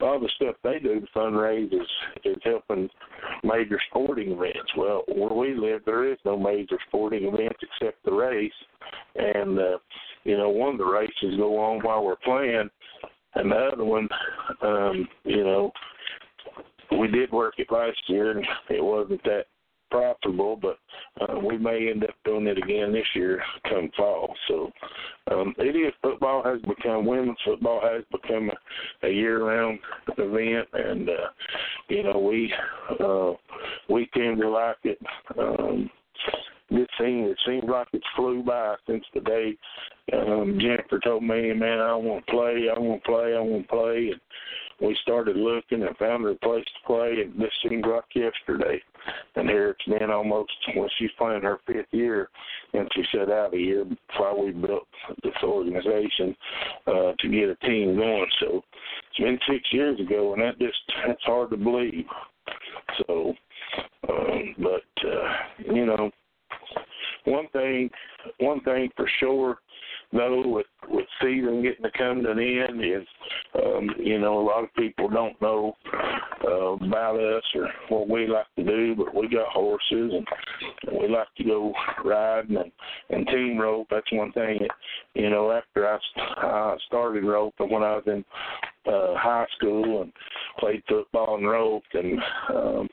[0.00, 1.88] all the stuff they do to fundraise is
[2.24, 2.88] is helping
[3.42, 4.70] major sporting events.
[4.76, 8.52] Well, where we live, there is no major sporting events except the race,
[9.16, 9.78] and uh,
[10.24, 12.68] you know one of the races go on while we're playing,
[13.34, 14.08] and the other one,
[14.62, 15.72] um, you know
[16.98, 19.46] we did work it last year, and it wasn't that
[19.90, 20.78] profitable, but
[21.20, 24.34] uh, we may end up doing it again this year come fall.
[24.48, 24.70] So
[25.30, 29.78] um, it is football has become women's football has become a, a year-round
[30.18, 31.28] event, and uh,
[31.88, 32.52] you know we
[33.00, 33.32] uh,
[33.88, 34.98] we tend to like it.
[35.38, 35.90] Um,
[36.70, 39.56] this thing it seems like it's flew by since the day
[40.12, 43.62] um Jennifer told me, man, I want to play, I want to play, I want
[43.62, 44.20] to play, and
[44.80, 48.80] we started looking and found her a place to play, and this seemed like yesterday.
[49.34, 52.28] And here it's been almost when she's playing her fifth year,
[52.74, 54.86] and she set out a year before we built
[55.22, 56.36] this organization
[56.86, 58.26] uh, to get a team going.
[58.40, 58.62] So
[59.10, 62.04] it's been six years ago, and that just that's hard to believe.
[63.06, 63.34] So,
[64.08, 66.10] um, but uh, you know,
[67.24, 67.90] one thing,
[68.38, 69.58] one thing for sure
[70.12, 73.06] though with with season getting to come to an end is
[73.62, 75.76] um you know a lot of people don't know
[76.44, 80.26] uh, about us or what we like to do but we got horses and,
[80.86, 81.72] and we like to go
[82.04, 82.72] riding and
[83.10, 83.86] and team rope.
[83.90, 84.70] That's one thing that
[85.14, 85.98] you know after i
[86.38, 88.24] i started roping when i was in
[88.86, 90.12] uh high school and
[90.58, 92.18] played football and roped and
[92.54, 92.88] um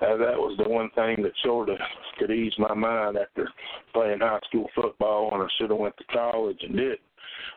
[0.00, 1.78] uh, that was the one thing that sort of
[2.18, 3.48] could ease my mind after
[3.92, 6.98] playing high school football and I should have went to college and did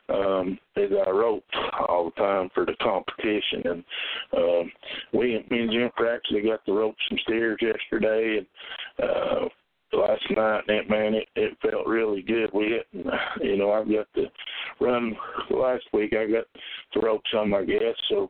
[0.10, 1.54] um is I roped
[1.88, 3.84] all the time for the competition and
[4.36, 4.72] um
[5.14, 8.48] we me and Jennifer actually got to rope some steers yesterday and
[9.04, 9.50] uh
[9.94, 12.50] last night and man it, it felt really good.
[12.54, 14.26] We had you know I got to
[14.80, 15.16] run
[15.50, 16.46] last week I got
[16.94, 17.96] to rope some I guess.
[18.10, 18.30] So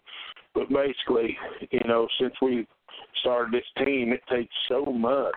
[0.53, 1.37] but basically
[1.71, 2.67] you know since we
[3.21, 5.35] started this team, it takes so much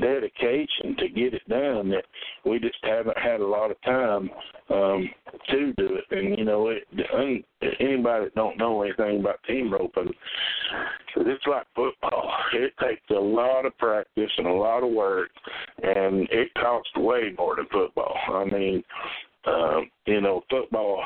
[0.00, 2.04] dedication to get it done that
[2.44, 4.30] we just haven't had a lot of time
[4.70, 5.08] um
[5.48, 6.04] to do it.
[6.10, 6.84] And you know it
[7.80, 10.12] anybody that don't know anything about team roping
[11.18, 12.30] it's like football.
[12.52, 15.30] It takes a lot of practice and a lot of work
[15.82, 18.16] and it costs way more than football.
[18.28, 18.82] I mean
[19.46, 21.02] um you know football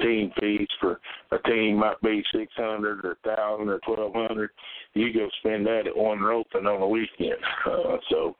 [0.00, 1.00] team fees for
[1.32, 4.50] a team might be six hundred or thousand or twelve hundred.
[4.94, 7.38] You go spend that at one roping on a weekend.
[7.68, 8.34] Uh, so,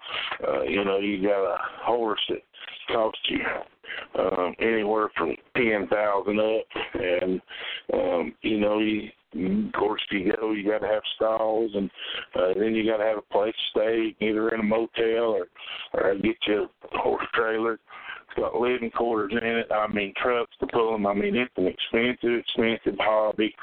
[0.47, 2.39] uh, you know, you got a horse that
[2.93, 3.41] costs you
[4.19, 7.41] um, anywhere from ten thousand up, and
[7.93, 11.91] um, you know, you of course you go, you got to have stalls, and
[12.35, 15.47] uh, then you got to have a place to stay, either in a motel or
[15.95, 17.79] or get you a horse trailer
[18.37, 19.71] got living quarters in it.
[19.73, 21.07] I mean, trucks to pull them.
[21.07, 23.55] I mean, it's an expensive, expensive hobby,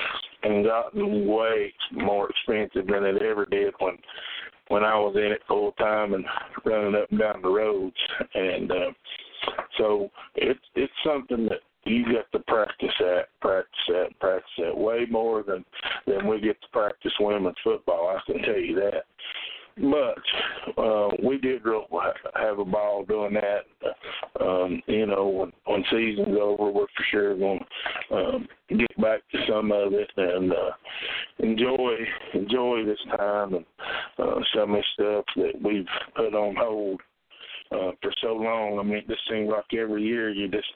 [0.43, 3.97] and gotten way more expensive than it ever did when
[4.69, 6.25] when I was in it full time and
[6.65, 7.95] running up and down the roads.
[8.33, 8.91] And uh,
[9.77, 15.05] so it's it's something that you get to practice at, practice at, practice at way
[15.09, 15.63] more than
[16.07, 18.17] than we get to practice women's football.
[18.17, 19.05] I can tell you that.
[19.77, 21.61] But uh, we did
[22.35, 23.65] have a ball doing that.
[24.39, 27.59] Um, you know, when when season's over, we're for sure going
[28.09, 30.71] to um, get back to some of it and uh,
[31.39, 31.95] enjoy
[32.33, 33.65] enjoy this time and
[34.17, 35.85] uh, some of the stuff that we've
[36.15, 37.01] put on hold
[37.71, 38.79] uh, for so long.
[38.79, 40.67] I mean, it just seems like every year you just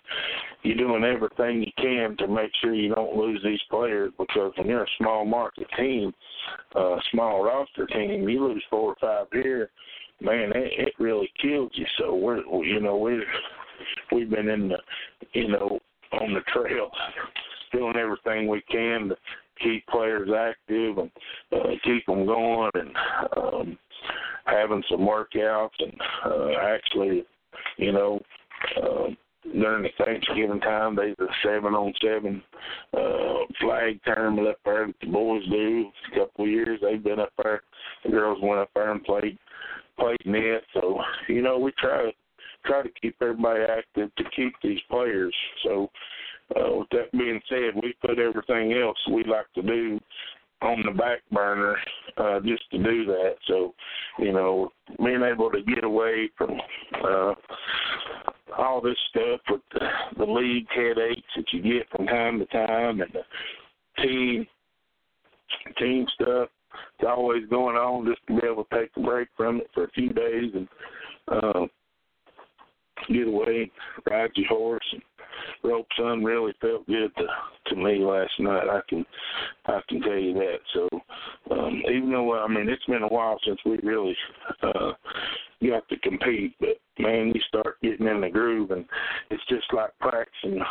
[0.63, 4.67] you're doing everything you can to make sure you don't lose these players because when
[4.67, 6.13] you're a small market team,
[6.75, 9.69] uh, small roster team, you lose four or five here,
[10.21, 11.85] man, it, it really kills you.
[11.97, 13.21] So we're you know we
[14.11, 14.77] we've been in the
[15.33, 15.79] you know
[16.13, 16.89] on the trail
[17.71, 19.15] doing everything we can to
[19.61, 21.11] keep players active and
[21.51, 22.95] uh, keep them going and
[23.37, 23.77] um
[24.45, 25.93] having some workouts and
[26.25, 27.23] uh, actually,
[27.77, 28.19] you know,
[28.81, 29.07] uh,
[29.53, 32.41] during the Thanksgiving time, they the seven on seven
[32.95, 35.89] uh, flag tournament up there that the boys do.
[36.11, 37.61] A couple of years they've been up there.
[38.03, 39.37] The girls went up there and played
[39.97, 40.63] played net.
[40.73, 42.11] So you know we try
[42.65, 45.33] try to keep everybody active to keep these players.
[45.63, 45.89] So
[46.55, 49.99] uh, with that being said, we put everything else we like to do
[50.61, 51.77] on the back burner
[52.17, 53.35] uh, just to do that.
[53.47, 53.73] So,
[54.17, 56.59] you know, being able to get away from
[57.03, 57.33] uh,
[58.57, 63.01] all this stuff with the, the league headaches that you get from time to time
[63.01, 64.45] and the team
[65.77, 66.49] team stuff.
[66.99, 69.85] It's always going on just to be able to take a break from it for
[69.85, 70.67] a few days and
[71.31, 71.65] uh,
[73.07, 73.71] get away,
[74.09, 75.01] ride your horse, and
[75.63, 77.25] rope sun really felt good to
[77.67, 78.67] to me last night.
[78.69, 79.05] I can
[79.65, 80.57] I can tell you that.
[80.73, 80.89] So
[81.51, 84.15] um, even though I mean it's been a while since we really
[84.63, 84.91] uh,
[85.67, 88.85] got to compete, but man, you start getting in the groove, and
[89.29, 90.61] it's just like practicing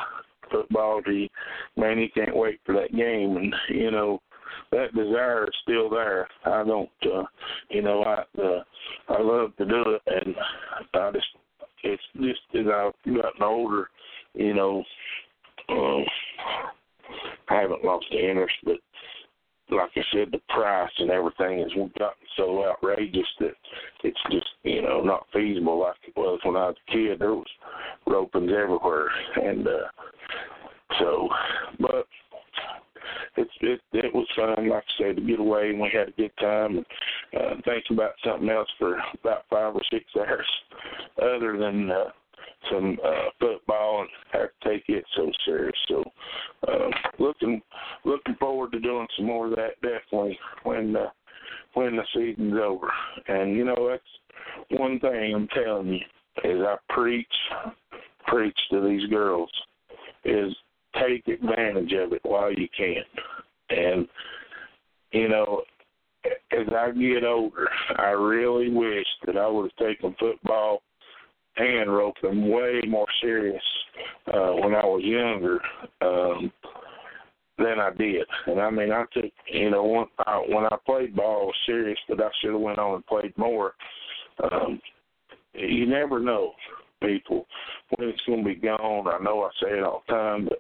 [0.51, 1.03] football.
[1.03, 1.29] To you,
[1.77, 4.20] man, you can't wait for that game, and you know
[4.72, 6.29] that desire is still there.
[6.44, 7.24] I don't, uh,
[7.70, 8.62] you know, I uh,
[9.09, 10.35] I love to do it, and
[10.94, 11.27] I just
[11.85, 13.88] it's just as I've gotten older,
[14.35, 14.85] you know,
[15.69, 16.05] um,
[17.49, 18.77] I haven't lost the interest, but
[19.71, 23.55] like I said, the price and everything has gotten so outrageous that
[24.03, 27.19] it's just you know not feasible like it was when I was a kid.
[27.19, 27.47] There was
[28.07, 29.88] ropings everywhere, and uh,
[30.99, 31.29] so,
[31.81, 32.07] but
[33.37, 36.12] it's it it was fun, like I said, to get away and we had a
[36.12, 36.87] good time and
[37.41, 40.47] uh, think about something else for about five or six hours,
[41.21, 42.05] other than uh,
[42.70, 45.76] some uh, football and have to take it so serious.
[45.88, 46.04] So
[46.66, 47.61] uh, looking
[48.04, 51.11] looking forward to doing some more of that definitely when uh,
[51.74, 52.90] when the season's over.
[53.28, 57.26] And you know that's one thing I'm telling you is I preach
[58.26, 59.50] preach to these girls
[60.24, 60.54] is
[61.00, 63.02] take advantage of it while you can.
[63.70, 64.08] And
[65.12, 65.62] you know,
[66.24, 70.82] as I get older, I really wish that I would have taken football
[71.59, 73.62] and roping way more serious
[74.29, 75.61] uh, when I was younger
[76.01, 76.53] um,
[77.59, 78.27] than I did.
[78.47, 81.99] And I mean, I took you know when I, when I played ball was serious,
[82.09, 83.73] but I should have went on and played more.
[84.42, 84.81] Um,
[85.55, 86.53] you never know,
[87.03, 87.47] people,
[87.97, 89.09] when it's going to be gone.
[89.09, 90.59] I know I say it all the time, but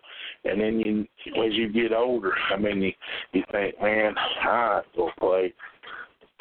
[0.50, 1.00] and then you
[1.44, 2.92] as you get older, I mean, you
[3.32, 5.54] you think, man, I go play,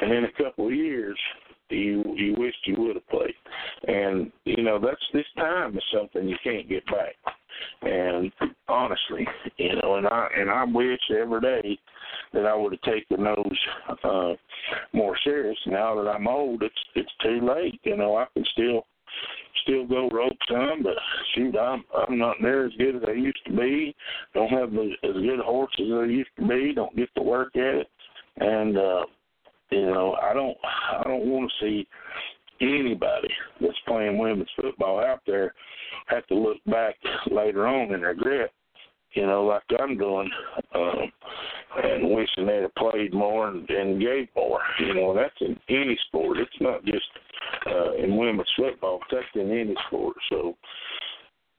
[0.00, 1.18] and in a couple of years,
[1.70, 3.34] you you wished you would have played.
[3.86, 7.14] And you know that's this time is something you can't get back.
[7.82, 8.32] And
[8.68, 9.26] honestly,
[9.56, 11.78] you know, and I and I wish every day
[12.32, 13.58] that I would have taken those
[14.04, 14.34] uh
[14.92, 15.58] more serious.
[15.66, 17.80] Now that I'm old, it's it's too late.
[17.84, 18.84] You know, I can still
[19.62, 20.94] still go rope some, but
[21.34, 23.94] shoot, I'm I'm not near as good as I used to be.
[24.34, 26.72] Don't have as, as good a horse as I used to be.
[26.74, 27.90] Don't get to work at it,
[28.38, 29.04] and uh,
[29.70, 31.88] you know, I don't I don't want to see
[32.60, 33.28] anybody
[33.60, 35.54] that's playing women's football out there
[36.06, 36.96] have to look back
[37.30, 38.50] later on and regret,
[39.12, 40.30] you know, like I'm doing,
[40.74, 41.12] um,
[41.82, 44.60] and wishing they'd have played more and, and gave more.
[44.80, 46.38] You know, that's in any sport.
[46.38, 47.06] It's not just
[47.66, 49.00] uh, in women's football.
[49.10, 50.16] That's in any sport.
[50.30, 50.56] So,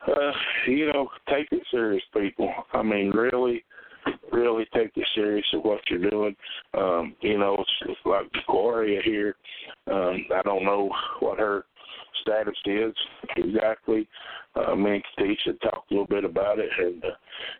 [0.07, 0.31] uh,
[0.67, 2.51] you know, take it serious, people.
[2.73, 3.63] I mean, really
[4.31, 6.35] really take it serious of what you're doing.
[6.77, 9.35] Um, you know, it's, it's like Gloria here.
[9.87, 11.65] Um, I don't know what her
[12.21, 12.93] status is
[13.37, 14.07] exactly.
[14.55, 17.07] Uh, me and Katisha talked a little bit about it, and uh,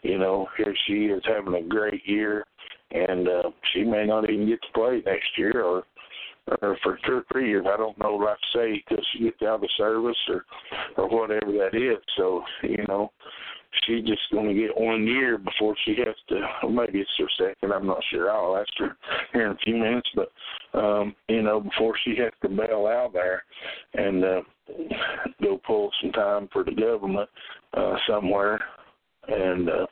[0.02, 2.46] you know, here she is having a great year,
[2.92, 5.84] and uh, she may not even get to play next year, or
[6.62, 7.66] or for two or three years.
[7.72, 10.46] I don't know to say till she gets out of service or
[10.98, 12.04] or whatever that is.
[12.18, 13.12] So you know,
[13.86, 16.70] she's just going to get one year before she has to.
[16.70, 17.74] Maybe it's her second.
[17.74, 18.32] I'm not sure.
[18.32, 18.98] I'll ask her
[19.34, 20.10] here in a few minutes.
[20.16, 20.32] But
[20.78, 23.44] um, you know, before she has to bail out there
[23.94, 24.42] and uh,
[25.42, 27.30] go pull some time for the government
[27.74, 28.60] uh, somewhere
[29.32, 29.86] and uh,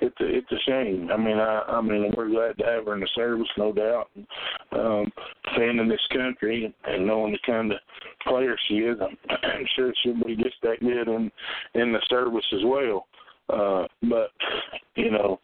[0.00, 1.10] it's a, it's a shame.
[1.12, 4.08] I mean, I I mean, we're glad to have her in the service, no doubt.
[4.72, 5.10] Um,
[5.44, 7.78] defending this country and knowing the kind of
[8.26, 11.30] player she is, I'm, I'm sure she'll be just that good in
[11.74, 13.06] in the service as well.
[13.48, 14.30] Uh, but
[14.96, 15.40] you know,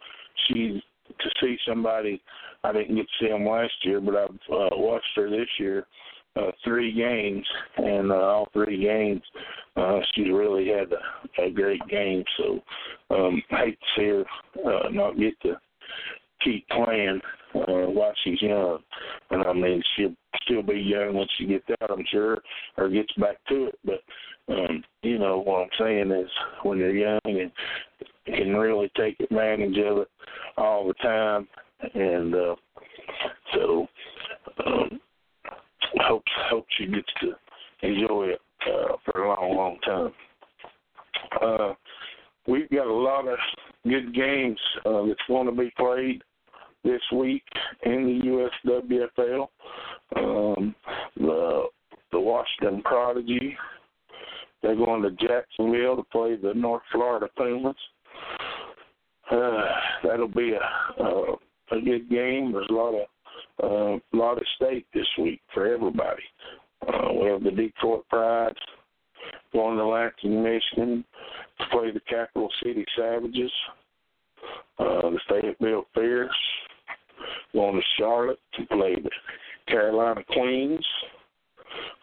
[0.46, 2.20] she to see somebody.
[2.64, 5.86] I didn't get to see them last year, but I've uh, watched her this year
[6.38, 7.46] uh, three games,
[7.76, 9.22] and uh, all three games,
[9.76, 12.24] uh, she really had a, a great game.
[12.36, 12.60] So
[13.10, 14.24] um, I hate to see her
[14.70, 15.58] uh, not get to
[16.44, 17.20] keep playing
[17.54, 18.78] uh, while she's young.
[19.30, 22.38] And I mean, she'll still be young when she gets out, I'm sure,
[22.76, 23.78] or gets back to it.
[23.84, 24.00] But
[24.52, 26.30] um, you know what I'm saying is,
[26.62, 27.50] when you're young and
[28.26, 30.08] can really take advantage of it
[30.56, 31.48] all the time,
[31.94, 32.54] and uh,
[33.54, 33.86] so.
[34.66, 35.00] Um,
[35.96, 37.32] hope hope she gets to
[37.82, 40.12] enjoy it uh, for a long, long time.
[41.40, 41.74] Uh,
[42.46, 43.38] we've got a lot of
[43.84, 46.22] good games uh, that's going to be played
[46.84, 47.44] this week
[47.84, 49.48] in the USWFL.
[50.16, 50.74] Um,
[51.16, 51.64] the
[52.12, 53.56] the Washington Prodigy
[54.62, 57.76] they're going to Jacksonville to play the North Florida Pumas.
[59.30, 59.66] Uh,
[60.02, 61.34] that'll be a, a
[61.70, 62.52] a good game.
[62.52, 63.06] There's a lot of
[63.62, 66.22] uh, a lot at stake this week for everybody.
[66.86, 68.54] Uh, we have the Detroit Pride
[69.52, 71.04] going to Lansing, Michigan
[71.58, 73.50] to play the Capital City Savages.
[74.78, 76.30] Uh, the Fayetteville Fierce
[77.52, 79.10] going to Charlotte to play the
[79.66, 80.86] Carolina Queens.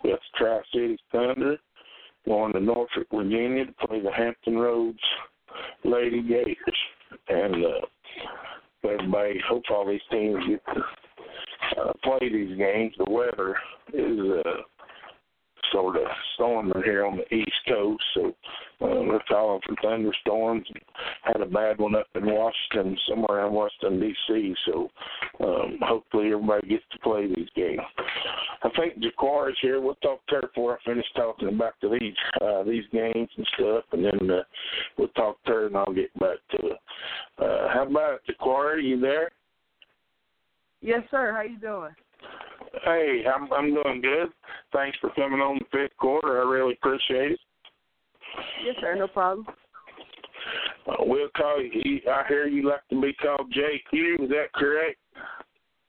[0.03, 1.57] We have the Tri Cities Thunder
[2.25, 4.99] going to Norfolk, Virginia to play the Hampton Roads
[5.83, 6.57] Lady Gators.
[7.29, 10.81] And uh, everybody, hope all these teams get to
[11.77, 12.93] uh, play these games.
[12.97, 13.55] The weather
[13.93, 14.61] is uh,
[15.71, 16.03] sort of
[16.35, 18.27] storming here on the East Coast, so
[18.81, 20.67] uh, we're calling for thunderstorms.
[21.23, 24.55] Had a bad one up in Washington, somewhere in Washington D.C.
[24.65, 24.89] So
[25.41, 27.81] um, hopefully everybody gets to play these games.
[28.63, 29.81] I think Jaquar is here.
[29.81, 33.47] We'll talk to her before I finish talking about to these uh, these games and
[33.55, 34.43] stuff, and then uh,
[34.97, 36.77] we'll talk to her and I'll get back to it.
[37.37, 38.75] Uh, how about Jaquar?
[38.75, 39.31] Are you there?
[40.85, 41.33] Yes, sir.
[41.33, 41.95] How you doing?
[42.83, 44.27] Hey, I'm I'm doing good.
[44.71, 46.39] Thanks for coming on the fifth quarter.
[46.39, 47.39] I really appreciate it.
[48.63, 48.93] Yes, sir.
[48.93, 49.47] No problem.
[50.87, 52.01] Uh, we'll call you.
[52.07, 54.25] I hear you like to be called JQ.
[54.25, 54.97] Is that correct?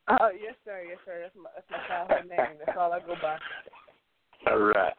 [0.09, 0.82] Oh, yes, sir.
[0.88, 1.20] Yes, sir.
[1.20, 2.56] That's my that's my childhood name.
[2.64, 3.37] That's all I go by.
[4.50, 4.94] All right.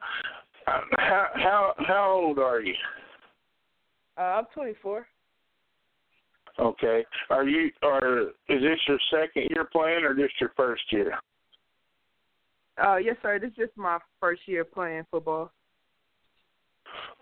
[0.67, 2.75] Uh, how how how old are you?
[4.15, 5.07] Uh, I'm 24.
[6.60, 7.06] Okay.
[7.30, 11.13] Are you or is this your second year playing or just your first year?
[12.84, 13.39] Uh, yes, sir.
[13.39, 15.52] This is just my first year playing football.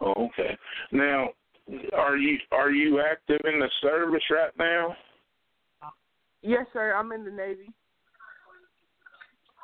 [0.02, 0.58] Oh, okay.
[0.92, 1.30] Now,
[1.94, 4.96] are you are you active in the service right now?
[6.42, 6.94] Yes, sir.
[6.94, 7.74] I'm in the Navy.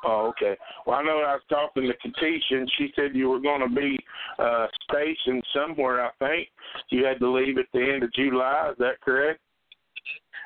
[0.04, 0.56] Oh, okay.
[0.84, 3.72] Well, I know I was talking to Katisha, and she said you were going to
[3.72, 3.96] be
[4.38, 6.04] uh, stationed somewhere.
[6.04, 6.48] I think
[6.88, 8.70] you had to leave at the end of July.
[8.72, 9.38] Is that correct?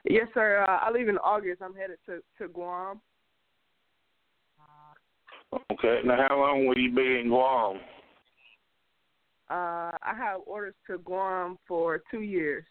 [0.09, 0.65] Yes, sir.
[0.69, 1.63] Uh, I leave in August.
[1.63, 3.01] I'm headed to to Guam.
[5.73, 6.01] Okay.
[6.05, 7.77] Now, how long will you be in Guam?
[9.49, 12.65] Uh, I have orders to Guam for two years.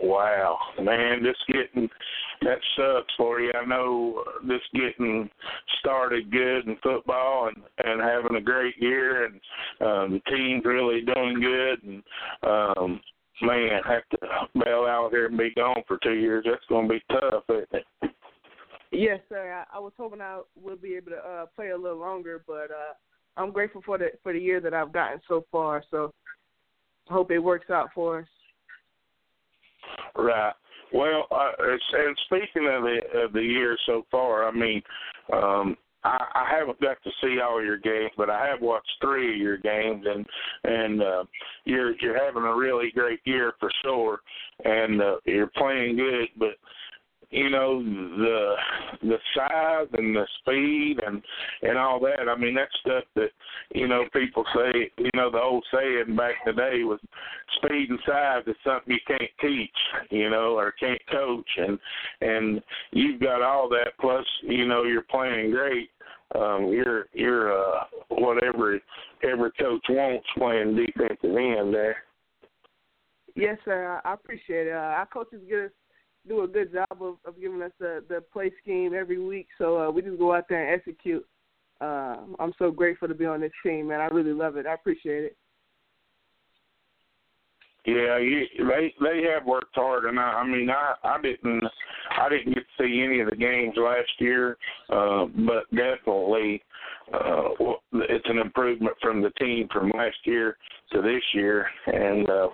[0.00, 1.88] Wow, man, just getting
[2.42, 3.50] that sucks for you.
[3.54, 5.28] I know this getting
[5.80, 9.34] started good in football and and having a great year, and
[9.80, 12.02] um, the team's really doing good, and
[12.42, 13.00] um,
[13.42, 14.18] man, have to
[14.64, 16.44] bail out here and be gone for two years.
[16.46, 18.10] That's going to be tough, isn't it?
[18.92, 19.52] Yes, sir.
[19.52, 22.70] I, I was hoping I would be able to uh, play a little longer, but
[22.70, 22.94] uh,
[23.36, 25.84] I'm grateful for the for the year that I've gotten so far.
[25.90, 26.12] So
[27.10, 28.26] I hope it works out for us.
[30.16, 30.52] Right.
[30.92, 34.82] Well, uh, and speaking of the of the year so far, I mean,
[35.32, 39.34] um, I, I haven't got to see all your games, but I have watched three
[39.34, 40.24] of your games, and
[40.64, 41.24] and uh,
[41.64, 44.20] you're you're having a really great year for sure,
[44.64, 46.28] and uh, you're playing good.
[46.38, 46.56] But
[47.30, 48.54] you know the
[49.02, 51.20] the size and the speed and
[51.62, 52.28] and all that.
[52.28, 53.30] I mean that's stuff that
[53.74, 54.90] you know people say.
[54.98, 57.00] You know the old saying back in the day was
[57.56, 59.76] speed and size is something you can't teach,
[60.10, 61.78] you know, or can't coach, and
[62.20, 63.92] and you've got all that.
[64.00, 65.90] Plus, you know, you're playing great.
[66.34, 68.78] Um, you're you're uh, whatever
[69.22, 71.96] every coach wants playing defensive end there.
[73.36, 74.00] Yes, sir.
[74.04, 74.72] I appreciate it.
[74.72, 75.70] Uh, our coaches get us
[76.26, 79.78] do a good job of, of giving us the the play scheme every week, so
[79.78, 81.24] uh, we just go out there and execute.
[81.80, 84.00] Uh, I'm so grateful to be on this team, man.
[84.00, 84.66] I really love it.
[84.66, 85.36] I appreciate it.
[87.84, 91.64] Yeah, you, they they have worked hard, and I, I mean, I I didn't
[92.18, 94.56] I didn't get to see any of the games last year,
[94.90, 96.62] uh, but definitely
[97.12, 97.48] uh,
[97.92, 100.56] it's an improvement from the team from last year
[100.92, 102.48] to this year, and uh,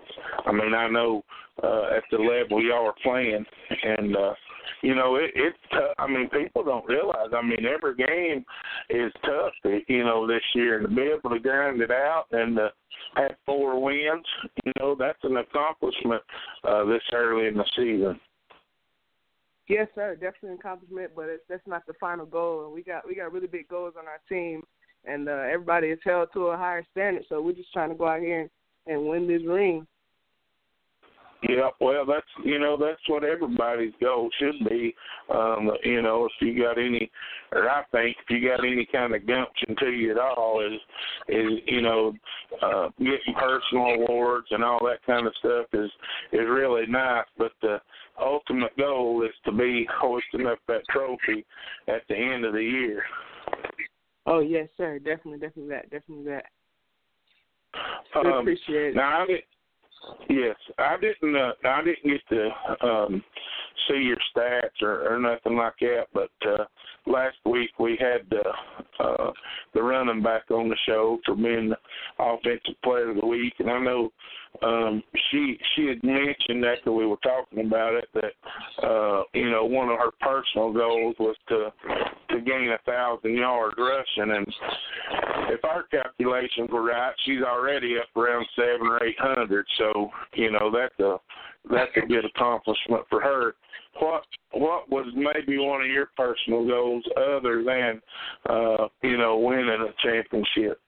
[0.47, 1.23] I mean, I know
[1.63, 3.45] uh, at the level y'all are playing,
[3.83, 4.35] and uh,
[4.83, 5.95] you know, it, it's tough.
[5.99, 7.31] I mean, people don't realize.
[7.35, 8.45] I mean, every game
[8.91, 9.53] is tough.
[9.89, 12.69] You know, this year, and to be able to grind it out and to
[13.17, 14.25] have four wins,
[14.65, 16.23] you know, that's an accomplishment
[16.65, 18.19] uh, this early in the season.
[19.73, 22.71] Yes, sir, definitely an accomplishment, but it's, that's not the final goal.
[22.75, 24.63] We got we got really big goals on our team,
[25.07, 27.25] and uh, everybody is held to a higher standard.
[27.31, 28.51] So we're just trying to go out here and,
[28.87, 29.87] and win this ring.
[31.49, 34.95] Yeah, well, that's you know that's what everybody's goal should be.
[35.35, 37.11] Um, you know, if you got any,
[37.51, 40.79] or I think if you got any kind of gumption to you at all, is
[41.29, 42.13] is you know
[42.61, 45.91] uh, getting personal awards and all that kind of stuff is
[46.33, 47.25] is really nice.
[47.39, 47.81] But the
[48.21, 51.45] ultimate goal is to be hoisting up that trophy
[51.89, 53.03] at the end of the year.
[54.27, 54.99] Oh yes, sir.
[54.99, 55.91] Definitely, definitely that.
[55.91, 56.45] Definitely that.
[58.15, 58.97] Um, appreciate it.
[58.97, 59.27] Now, I,
[60.29, 61.37] Yes, I didn't.
[61.37, 63.25] Uh, I didn't get to um,
[63.89, 66.07] see your stats or, or nothing like that.
[66.13, 66.65] But uh,
[67.07, 69.33] last week we had uh, uh,
[69.75, 71.77] the running back on the show for being the
[72.19, 74.13] offensive player of the week, and I know
[74.63, 79.65] um, she she had mentioned after we were talking about it that uh, you know
[79.65, 81.73] one of her personal goals was to
[82.31, 84.47] to gain a thousand yards rushing, and
[85.49, 89.67] if our calculations were right, she's already up around seven or eight hundred.
[89.79, 91.17] So you know that's a
[91.71, 93.55] that's a good accomplishment for her.
[94.01, 94.23] What
[94.53, 98.01] what was maybe one of your personal goals other than
[98.49, 100.81] uh, you know winning a championship?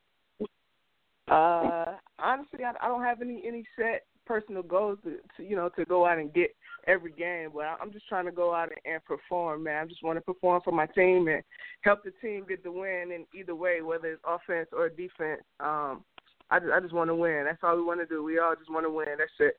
[1.27, 5.69] Uh, honestly, I, I don't have any any set personal goals to, to you know
[5.69, 6.55] to go out and get
[6.87, 9.85] every game, but I'm just trying to go out and, and perform, man.
[9.85, 11.43] I just want to perform for my team and
[11.81, 15.41] help the team get the win in either way, whether it's offense or defense.
[15.59, 16.03] Um,
[16.51, 17.45] I just, I just want to win.
[17.45, 18.23] That's all we want to do.
[18.23, 19.07] We all just want to win.
[19.17, 19.57] That's it.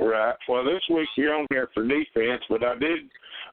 [0.00, 0.34] Right.
[0.48, 2.98] Well, this week you're on here for defense, but I did,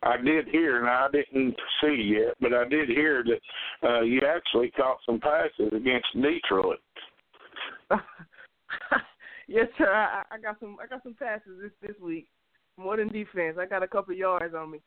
[0.02, 4.22] I did hear, and I didn't see yet, but I did hear that uh, you
[4.28, 6.80] actually caught some passes against Detroit.
[9.48, 9.94] yes, sir.
[9.94, 10.78] I, I got some.
[10.84, 12.28] I got some passes this this week.
[12.78, 13.58] More than defense.
[13.60, 14.80] I got a couple yards on me.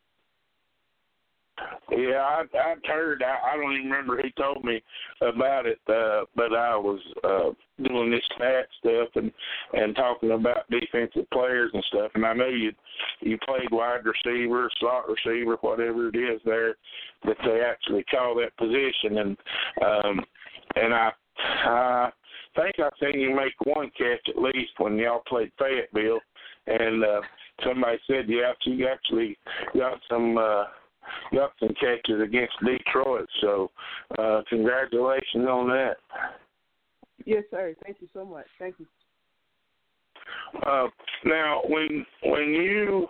[1.91, 3.23] Yeah, I I heard.
[3.23, 4.81] I, I don't even remember who told me
[5.21, 7.49] about it, uh, but I was uh,
[7.83, 9.31] doing this stat stuff and
[9.73, 12.11] and talking about defensive players and stuff.
[12.15, 12.71] And I know you
[13.19, 16.75] you played wide receiver, slot receiver, whatever it is there
[17.25, 19.17] that they actually call that position.
[19.17, 19.37] And
[19.83, 20.25] um,
[20.75, 21.11] and I
[21.65, 22.09] I
[22.55, 26.21] think I've seen you make one catch at least when y'all played Fayetteville.
[26.67, 27.21] And uh,
[27.65, 29.37] somebody said, yeah, you actually
[29.75, 30.37] got some.
[30.37, 30.63] uh
[31.33, 33.27] got some catches against Detroit.
[33.41, 33.71] So,
[34.17, 35.95] uh, congratulations on that.
[37.25, 37.75] Yes, sir.
[37.83, 38.45] Thank you so much.
[38.59, 38.85] Thank you.
[40.65, 40.87] Uh,
[41.25, 43.07] now, when when you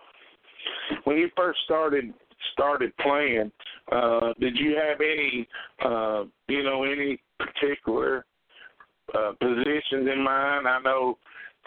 [1.06, 2.14] when you first started
[2.54, 3.52] started playing,
[3.92, 5.48] uh, did you have any
[5.84, 8.26] uh, you know any particular
[9.14, 10.68] uh, positions in mind?
[10.68, 11.18] I know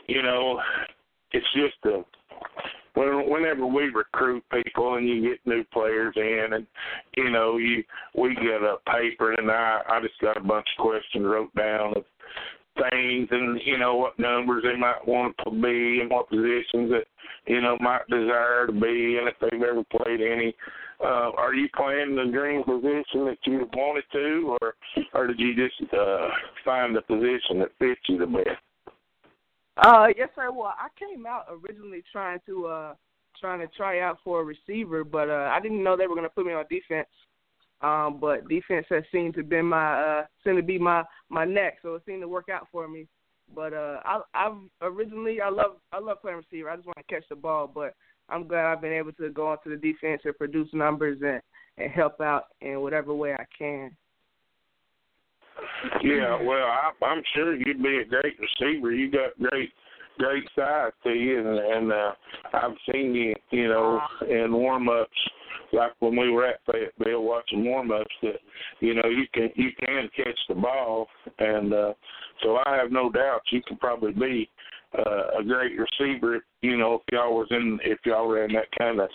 [0.07, 0.61] you know
[1.33, 2.05] it's just a
[2.95, 6.67] when, whenever we recruit people and you get new players in, and
[7.17, 7.83] you know, you
[8.17, 11.95] we get a paper, and I I just got a bunch of questions wrote down
[11.97, 12.05] of
[12.77, 17.05] things, and you know what numbers they might want to be, and what positions that
[17.47, 20.55] you know might desire to be, and if they've ever played any.
[21.01, 24.75] Uh, are you playing the dream position that you wanted to, or
[25.13, 26.29] or did you just uh,
[26.65, 28.63] find the position that fits you the best?
[29.77, 30.53] Uh, yes, sir.
[30.53, 32.95] Well, I came out originally trying to uh
[33.41, 36.29] trying to try out for a receiver, but uh I didn't know they were gonna
[36.29, 37.09] put me on defense.
[37.81, 41.79] Um, but defense has seemed to be my uh seemed to be my my neck,
[41.83, 43.09] so it seemed to work out for me.
[43.55, 46.70] But uh I I've originally I love I love playing receiver.
[46.70, 47.95] I just want to catch the ball, but
[48.29, 51.43] I'm glad I've been able to go onto the defense and produce numbers and
[51.79, 53.97] and help out in whatever way I can.
[56.03, 58.93] Yeah, well, I, I'm sure you'd be a great receiver.
[58.93, 59.71] You got great,
[60.19, 62.13] great size to you, and, and uh,
[62.53, 65.11] I've seen you, you know, in warm ups,
[65.73, 68.15] like when we were at Fayetteville watching warm ups.
[68.23, 68.41] That
[68.81, 71.93] you know you can you can catch the ball, and uh,
[72.43, 74.51] so I have no doubt you could probably be
[74.99, 76.45] uh, a great receiver.
[76.63, 79.09] You know, if y'all was in if y'all were in that kind of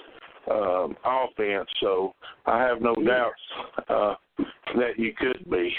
[0.50, 1.70] um, offense.
[1.80, 2.14] So
[2.46, 3.42] I have no doubts
[3.90, 4.16] uh,
[4.76, 5.74] that you could be.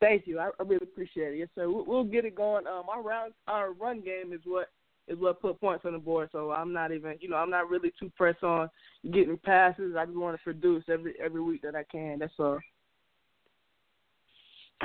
[0.00, 0.38] Thank you.
[0.38, 1.38] I, really appreciate it.
[1.38, 1.68] Yes, sir.
[1.68, 2.66] We'll, we'll get it going.
[2.66, 4.68] Um, our round, our run game is what
[5.08, 6.30] is what put points on the board.
[6.32, 8.70] So I'm not even, you know, I'm not really too pressed on
[9.12, 9.96] getting passes.
[9.98, 12.18] I just want to produce every every week that I can.
[12.18, 12.60] That's all.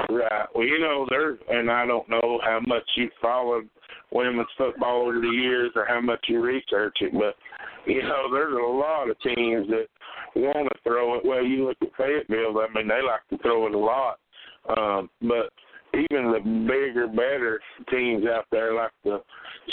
[0.09, 0.45] Right.
[0.53, 3.69] Well, you know, there, and I don't know how much you followed
[4.11, 7.35] women's football over the years or how much you research it, but
[7.85, 9.85] you know, there's a lot of teams that
[10.35, 11.25] want to throw it.
[11.25, 12.59] Well, you look at Fayetteville.
[12.59, 14.19] I mean, they like to throw it a lot.
[14.77, 15.51] Um, but
[15.93, 17.59] even the bigger, better
[17.89, 19.21] teams out there, like the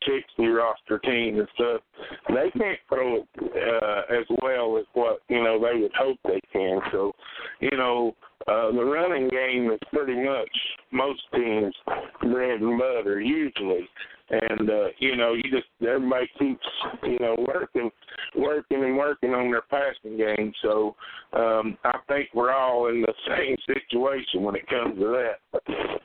[0.06, 1.80] 60 roster teams and stuff,
[2.28, 6.40] they can't throw it uh, as well as what you know they would hope they
[6.52, 6.80] can.
[6.92, 7.12] So,
[7.60, 8.14] you know,
[8.48, 10.50] uh, the running game is pretty much
[10.90, 11.74] most teams'
[12.20, 13.88] bread and butter usually
[14.32, 16.66] and uh, you know, you just everybody keeps
[17.02, 17.90] you know working,
[18.34, 20.52] working and working on their passing game.
[20.62, 20.96] So
[21.34, 25.28] um, I think we're all in the same situation when it comes to
[25.58, 26.00] that.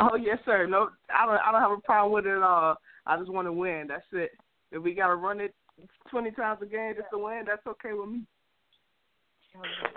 [0.00, 0.66] Oh yes, sir.
[0.66, 1.36] No, I don't.
[1.36, 2.76] I don't have a problem with it at all.
[3.06, 3.86] I just want to win.
[3.88, 4.32] That's it.
[4.70, 5.54] If we got to run it
[6.10, 8.20] twenty times a game just to win, that's okay with me.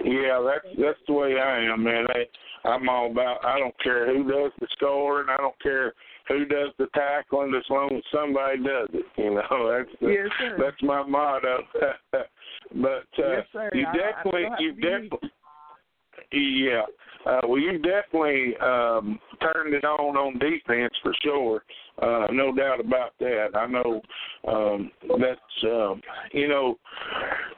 [0.03, 2.05] Yeah, that's that's the way I am, man.
[2.09, 3.45] I I'm all about.
[3.45, 5.27] I don't care who does the scoring.
[5.29, 5.93] I don't care
[6.27, 9.05] who does the tackling as long as somebody does it.
[9.15, 9.41] You know,
[9.77, 10.57] that's the, yes, sir.
[10.59, 11.59] that's my motto.
[12.11, 13.69] but uh, yes, sir.
[13.73, 15.29] you I, definitely, I you definitely,
[16.31, 16.83] yeah.
[17.25, 21.63] Uh, well, you definitely um, turned it on on defense for sure.
[22.01, 23.47] Uh, no doubt about that.
[23.55, 24.01] I know
[24.47, 26.77] um, that's um, you know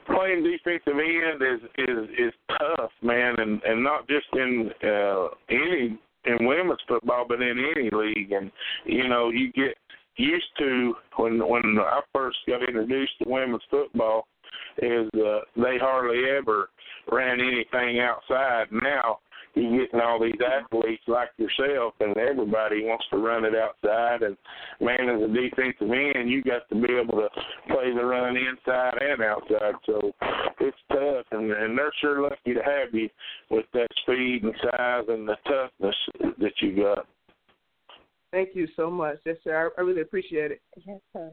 [0.06, 5.98] playing defensive end is is is tough, man, and and not just in uh, any
[6.24, 8.32] in women's football, but in any league.
[8.32, 8.50] And
[8.84, 9.76] you know, you get
[10.16, 14.26] used to when when I first got introduced to women's football,
[14.78, 16.70] is uh, they hardly ever
[17.10, 18.66] ran anything outside.
[18.70, 19.18] Now
[19.54, 24.22] you're getting all these athletes like yourself, and everybody wants to run it outside.
[24.22, 24.36] And
[24.80, 27.28] man, as a defensive end, you got to be able to
[27.68, 29.74] play the run inside and outside.
[29.86, 30.12] So
[30.60, 33.08] it's tough, and, and they're sure lucky to have you
[33.50, 35.96] with that speed and size and the toughness
[36.38, 37.06] that you got.
[38.32, 39.16] Thank you so much.
[39.26, 39.72] Yes, sir.
[39.76, 40.60] I, I really appreciate it.
[40.86, 41.32] Yes, sir.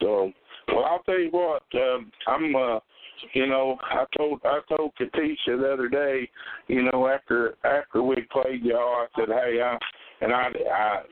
[0.00, 0.32] So,
[0.68, 1.62] well, I'll tell you what.
[1.74, 2.56] Um, I'm.
[2.56, 2.78] uh
[3.32, 6.28] you know, I told I told Katisha the other day,
[6.68, 9.78] you know, after after we played y'all, I said, hey, I
[10.24, 11.02] and I I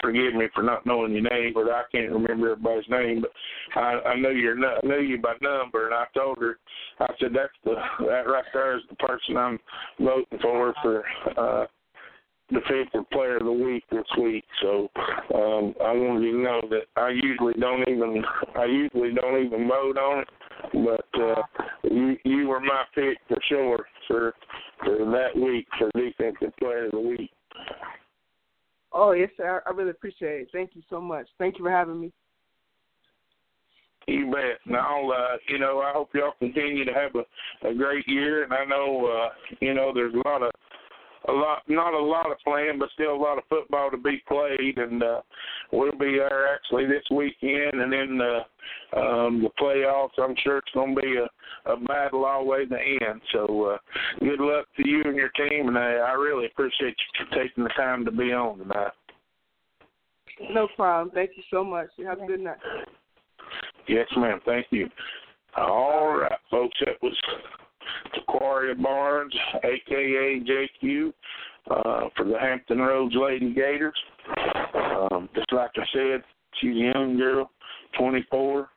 [0.00, 3.22] forgive me for not knowing your name, but I can't remember everybody's name.
[3.22, 6.58] But I, I knew your I knew you by number, and I told her,
[7.00, 7.74] I said that's the
[8.06, 9.58] that right there is the person I'm
[10.00, 11.04] voting for for
[11.36, 11.66] uh,
[12.52, 14.44] defensive player of the week this week.
[14.62, 14.88] So
[15.34, 18.22] um, I wanted you to know that I usually don't even
[18.56, 20.28] I usually don't even vote on it,
[20.72, 21.42] but uh,
[21.84, 24.34] you you were my pick for sure for
[24.84, 27.30] for that week for defensive player of the week.
[28.92, 29.62] Oh yes, sir.
[29.66, 30.48] I really appreciate it.
[30.52, 31.26] Thank you so much.
[31.38, 32.12] Thank you for having me.
[34.08, 34.60] You bet.
[34.66, 38.52] Now, uh, you know, I hope y'all continue to have a, a great year, and
[38.52, 40.52] I know, uh, you know, there's a lot of
[41.28, 44.22] a lot, not a lot of playing, but still a lot of football to be
[44.28, 45.20] played, and uh,
[45.72, 48.40] we'll be there actually this weekend, and then the
[48.96, 50.18] um, the playoffs.
[50.18, 53.20] I'm sure it's going to be a, a battle all the way to the end.
[53.32, 53.78] So uh,
[54.20, 57.70] good luck to you and your team, and I, I really appreciate you taking the
[57.70, 58.92] time to be on tonight.
[60.50, 61.14] No problem.
[61.14, 61.88] Thank you so much.
[61.96, 62.58] You have a good night.
[63.88, 64.40] Yes, ma'am.
[64.44, 64.88] Thank you.
[65.56, 66.76] All right, folks.
[66.84, 67.16] That was
[68.14, 69.34] JaQuaria Barnes,
[69.64, 71.12] aka JQ,
[71.70, 73.98] uh, for the Hampton Roads Lady Gators.
[74.74, 76.22] Um, just like I said,
[76.60, 77.50] she's a young girl,
[77.98, 78.68] 24,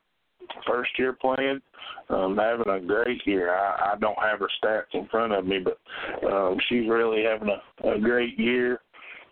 [0.67, 1.61] first year playing,
[2.09, 3.53] um, having a great year.
[3.53, 5.79] I, I don't have her stats in front of me, but
[6.27, 8.81] um, she's really having a, a great year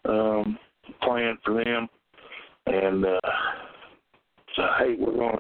[0.06, 0.58] um,
[1.02, 1.88] playing for them.
[2.68, 3.20] And uh,
[4.56, 5.38] so, hey, we're going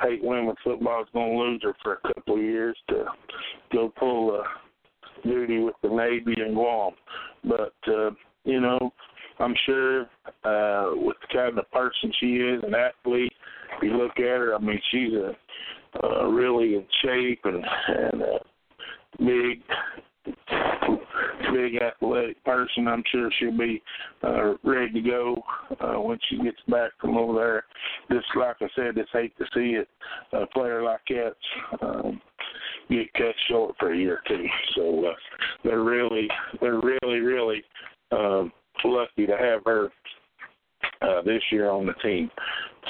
[0.00, 3.04] hate women's football is going to lose her for a couple of years to
[3.72, 6.92] go pull uh, duty with the Navy in Guam.
[7.44, 8.10] But uh,
[8.44, 8.92] you know,
[9.38, 10.02] I'm sure
[10.44, 13.32] uh, with the kind of person she is, an athlete,
[13.82, 15.36] you look at her, I mean, she's a
[16.04, 18.38] uh, really in shape and and uh,
[19.18, 19.62] big
[21.52, 22.88] big athletic person.
[22.88, 23.82] I'm sure she'll be
[24.22, 25.42] uh, ready to go
[25.80, 27.64] uh, when she gets back from over there.
[28.10, 29.88] Just like I said, it's hate to see it.
[30.32, 31.34] A player like that
[31.82, 32.20] um,
[32.90, 34.44] get cut short for a year or two.
[34.74, 35.12] So uh,
[35.64, 36.28] they're really,
[36.60, 37.62] they're really, really
[38.12, 38.52] um,
[38.84, 39.90] lucky to have her
[41.02, 42.30] uh, this year on the team.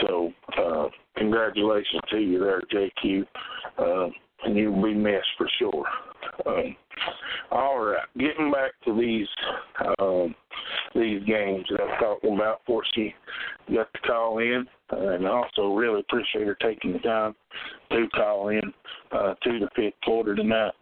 [0.03, 3.27] So uh, congratulations to you there, JQ.
[3.79, 4.11] Uh,
[4.45, 5.85] and you'll be missed for sure.
[6.47, 6.76] Um,
[7.51, 9.28] all right, getting back to these
[9.99, 10.34] um,
[10.94, 13.14] these games that I'm talking about before she
[13.74, 17.34] got to call in, and I also really appreciate her taking the time
[17.90, 18.72] to call in
[19.12, 20.72] uh, to the fifth quarter tonight.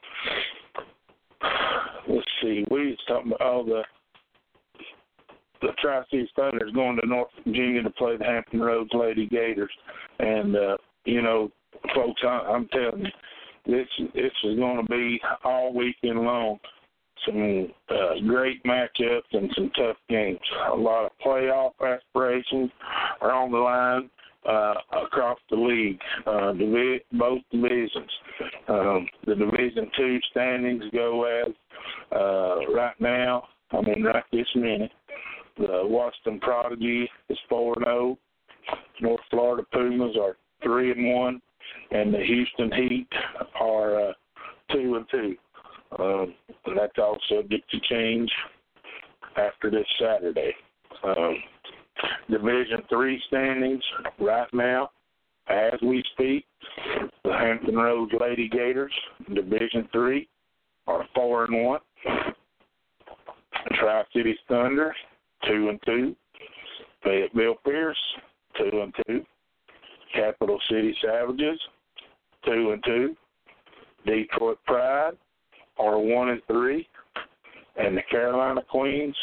[2.09, 3.83] Let's see, we was talking about all the
[5.63, 9.71] the Tri-Cities Thunder is going to North Virginia to play the Hampton Roads Lady Gators,
[10.19, 11.51] and uh, you know,
[11.95, 13.11] folks, I, I'm telling you
[13.67, 16.59] this this is going to be all weekend long.
[17.27, 20.39] Some uh, great matchups and some tough games.
[20.73, 22.71] A lot of playoff aspirations
[23.21, 24.11] are on the line
[24.47, 28.11] uh, across the league, uh, divi- both divisions.
[28.69, 31.55] Um, the Division Two standings go as
[32.15, 33.45] uh, right now.
[33.73, 34.93] I mean, right this minute.
[35.57, 38.19] The Washington Prodigy is four and zero.
[39.01, 41.41] North Florida Pumas are three and one
[41.91, 43.09] and the Houston Heat
[43.61, 44.13] are uh,
[44.73, 45.37] two and two.
[45.99, 46.35] Um,
[46.67, 48.31] and that's all subject to change
[49.37, 50.53] after this Saturday.
[51.05, 51.37] Um,
[52.31, 53.83] Division three standings
[54.19, 54.91] right now,
[55.49, 56.45] as we speak,
[57.23, 58.93] the Hampton Roads Lady Gators,
[59.33, 60.29] Division three,
[60.87, 61.81] are four and one.
[63.79, 64.95] Tri Cities Thunder,
[65.47, 66.17] two and two.
[67.05, 67.97] Fayetteville Fierce,
[68.59, 69.25] two and two.
[70.15, 71.61] Capital City Savages,
[72.45, 73.17] two and two.
[74.07, 75.13] Detroit Pride
[75.79, 76.87] are one and three,
[77.77, 79.17] and the Carolina Queens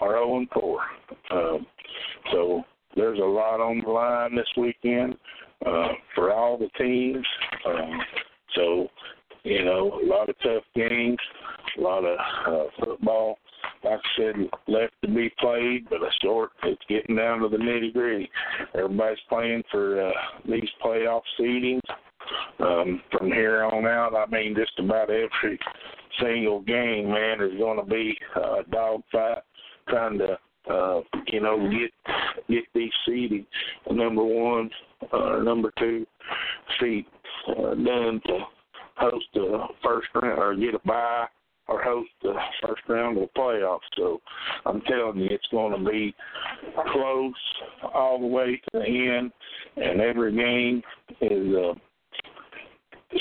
[0.00, 0.80] are zero and four.
[1.30, 1.66] Um,
[2.32, 2.62] so
[2.96, 5.16] there's a lot on the line this weekend
[5.64, 7.24] uh, for all the teams.
[7.66, 8.00] Um,
[8.54, 8.88] so
[9.44, 11.18] you know, a lot of tough games,
[11.78, 13.38] a lot of uh, football
[13.84, 14.34] like I said,
[14.68, 16.50] left to be played, but a short.
[16.64, 18.30] It's getting down to the nitty gritty.
[18.74, 20.12] Everybody's playing for uh,
[20.48, 21.80] these playoff seedings.
[22.60, 25.58] Um, from here on out, I mean, just about every
[26.20, 29.38] single game, man, is going to be a dogfight,
[29.88, 30.38] trying to,
[30.70, 32.14] uh, you know, get
[32.48, 33.46] get these seedings,
[33.90, 34.70] number one,
[35.12, 36.06] uh, number two
[36.78, 37.06] seed
[37.48, 38.38] uh, done to
[38.96, 41.26] host the first round or get a bye
[41.70, 43.78] or host the first round of the playoffs.
[43.96, 44.20] So
[44.66, 46.14] I'm telling you, it's going to be
[46.92, 47.34] close
[47.94, 49.32] all the way to the end,
[49.76, 50.82] and every game
[51.20, 51.74] is uh,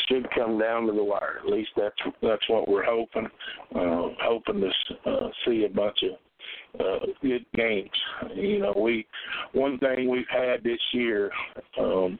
[0.08, 1.40] should come down to the wire.
[1.46, 3.28] At least that's that's what we're hoping.
[3.76, 7.90] Uh, hoping to uh, see a bunch of uh, good games.
[8.36, 9.06] You know, we
[9.54, 11.32] one thing we've had this year
[11.80, 12.20] um,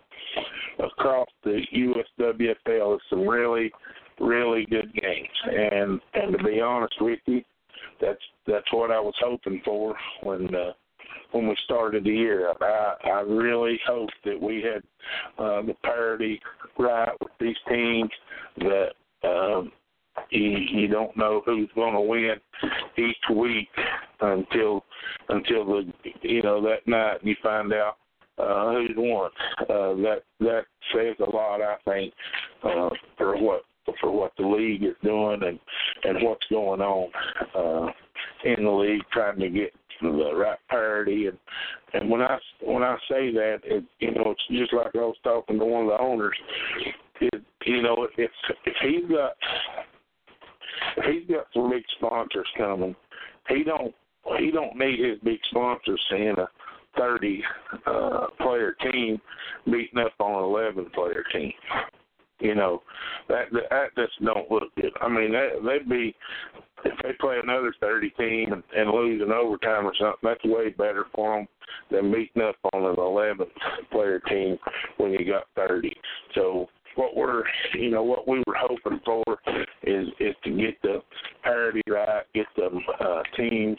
[0.80, 3.72] across the USWFL is some really
[4.20, 5.28] really good games.
[5.46, 7.42] And and to be honest with you,
[8.02, 10.74] that's that's what I was hoping for when uh,
[11.32, 12.54] when we started the year.
[12.62, 14.84] I I really hoped that we had
[15.44, 16.40] uh, the parity
[16.78, 18.12] right with these teams
[18.60, 18.92] that.
[19.24, 19.72] Um,
[20.32, 22.36] you, you don't know who's going to win
[22.98, 23.70] each week
[24.20, 24.84] until
[25.30, 27.96] until the you know that night you find out
[28.40, 29.30] uh, who's won.
[29.62, 30.62] Uh, that that
[30.94, 32.14] says a lot, I think,
[32.64, 33.64] uh, for what
[34.00, 35.60] for what the league is doing and
[36.04, 37.10] and what's going on
[37.56, 37.92] uh,
[38.44, 41.28] in the league, trying to get the right parity.
[41.28, 41.38] And
[41.94, 45.16] and when I when I say that, it, you know, it's just like I was
[45.24, 46.36] talking to one of the owners.
[47.22, 48.32] It, you know, if
[48.66, 49.32] if he's got
[50.98, 52.96] if he's got some big sponsors coming,
[53.48, 53.94] he don't
[54.38, 56.48] he don't need his big sponsors seeing a
[56.98, 57.44] thirty
[57.86, 59.20] uh player team
[59.66, 61.54] beating up on an eleven player team.
[62.40, 62.82] You know,
[63.28, 64.92] that that just don't look good.
[65.02, 66.16] I mean, that, they'd be
[66.86, 70.20] if they play another thirty team and, and lose in overtime or something.
[70.24, 71.48] That's way better for them
[71.92, 73.48] than beating up on an eleven
[73.92, 74.58] player team
[74.98, 75.96] when you got thirty.
[76.36, 79.24] So what we're you know what we were hoping for
[79.84, 81.02] is is to get the
[81.44, 82.70] parity right, get the
[83.00, 83.78] uh, teams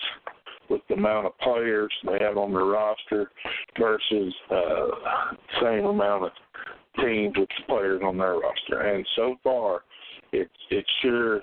[0.71, 3.31] with the amount of players they have on their roster
[3.79, 4.87] versus uh,
[5.61, 6.31] same amount of
[6.99, 9.82] teams with players on their roster, and so far,
[10.32, 11.41] it it sure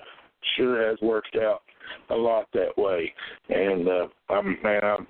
[0.56, 1.62] sure has worked out
[2.10, 3.12] a lot that way,
[3.48, 5.06] and uh, I'm man, I'm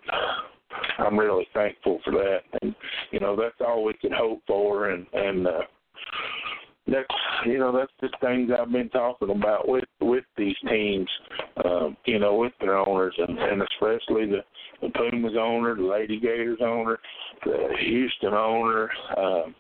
[0.98, 2.74] I'm really thankful for that, and
[3.10, 5.60] you know that's all we can hope for, and and uh,
[6.90, 7.06] that's
[7.46, 11.08] you know that's the things I've been talking about with with these teams,
[11.64, 14.40] um, you know, with their owners, and and especially the
[14.80, 16.98] the Pumas owner, the Lady Gators owner,
[17.44, 19.54] the Houston owner, um,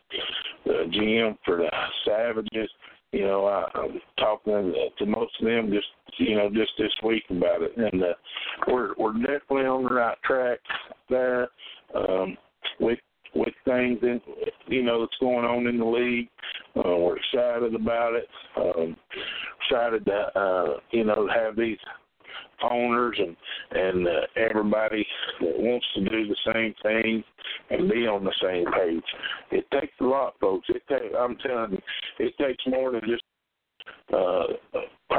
[0.64, 1.70] the GM for the
[2.06, 2.70] Savages.
[3.12, 5.86] You know, I, I'm talking to most of them just
[6.18, 8.14] you know just this week about it, and uh,
[8.68, 10.58] we're we're definitely on the right track
[11.08, 11.48] there.
[11.94, 12.36] Um,
[12.80, 12.98] with
[13.34, 14.20] with things in
[14.66, 16.28] you know that's going on in the league.
[16.76, 18.28] Uh, we're excited about it.
[18.56, 18.96] Um,
[19.62, 21.78] excited to uh, you know have these
[22.70, 23.36] owners and
[23.70, 25.06] and uh, everybody
[25.40, 27.22] that wants to do the same thing
[27.70, 29.04] and be on the same page.
[29.50, 30.66] It takes a lot, folks.
[30.68, 33.22] It take, I'm telling you, it takes more than just
[34.12, 34.44] uh,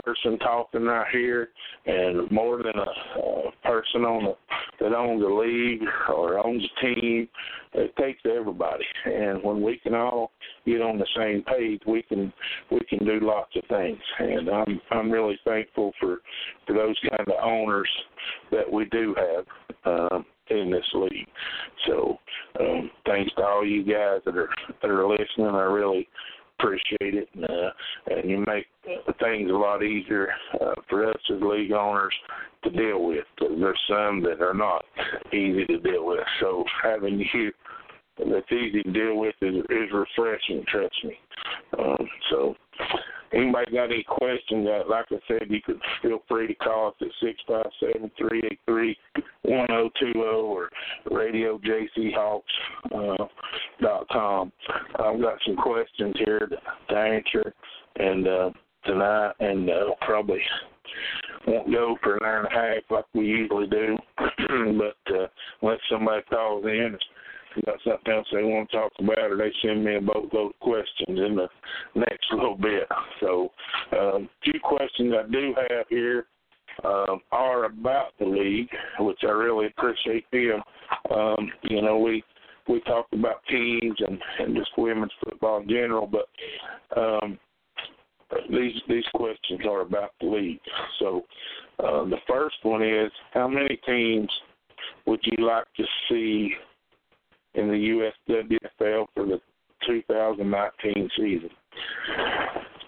[0.04, 1.50] person talking right here,
[1.86, 4.36] and more than a, a person on the,
[4.80, 7.28] that owns a league or owns a team.
[7.74, 10.32] It takes everybody, and when we can all
[10.66, 12.34] get on the same page, we can
[12.72, 14.00] we can do lots of things.
[14.20, 16.20] And I'm I'm really thankful for
[16.66, 17.90] for those kind of owners
[18.52, 19.46] that we do have.
[19.86, 21.28] Um, in this league.
[21.86, 22.18] So
[22.60, 24.50] um, thanks to all you guys that are
[24.82, 25.46] that are listening.
[25.46, 26.08] I really
[26.60, 27.72] appreciate it, and, uh,
[28.08, 28.68] and you make
[29.20, 30.30] things a lot easier
[30.62, 32.14] uh, for us as league owners
[32.64, 33.26] to deal with.
[33.40, 34.84] There's some that are not
[35.34, 36.20] easy to deal with.
[36.42, 37.52] So having you
[38.18, 40.64] that's easy to deal with is, is refreshing.
[40.68, 41.18] Trust me.
[41.78, 42.56] Um, so
[43.32, 44.68] Anybody got any questions?
[44.68, 48.10] Uh, like I said, you could feel free to call us at six five seven
[48.18, 48.98] three eight three
[49.44, 50.70] one zero two zero or
[51.12, 52.42] radiojchawks
[52.96, 53.26] uh,
[53.82, 54.52] dot com.
[54.98, 56.58] I've got some questions here to,
[56.90, 57.54] to answer,
[57.98, 58.50] and uh,
[58.86, 60.42] tonight, and uh, probably
[61.46, 63.96] won't go for an hour and a half like we usually do.
[64.18, 65.28] but uh,
[65.62, 66.98] unless somebody calls in,
[67.66, 70.60] got something else they want to talk about, or they send me a boatload of
[70.60, 71.48] questions in the
[71.96, 72.88] next little bit.
[73.20, 73.52] So,
[73.94, 76.28] a um, few questions I do have here
[76.84, 80.62] um, are about the league, which I really appreciate them.
[81.12, 82.24] Um, you know, we
[82.68, 87.40] we talked about teams and, and just women's football in general, but um,
[88.50, 90.60] these these questions are about the league.
[91.00, 91.24] So,
[91.80, 94.30] uh, the first one is, how many teams
[95.06, 96.54] would you like to see
[97.56, 99.40] in the USWFL for the
[99.86, 101.50] 2019 season.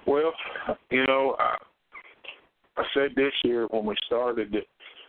[0.07, 0.33] Well,
[0.89, 1.55] you know, I,
[2.77, 4.65] I said this year when we started that,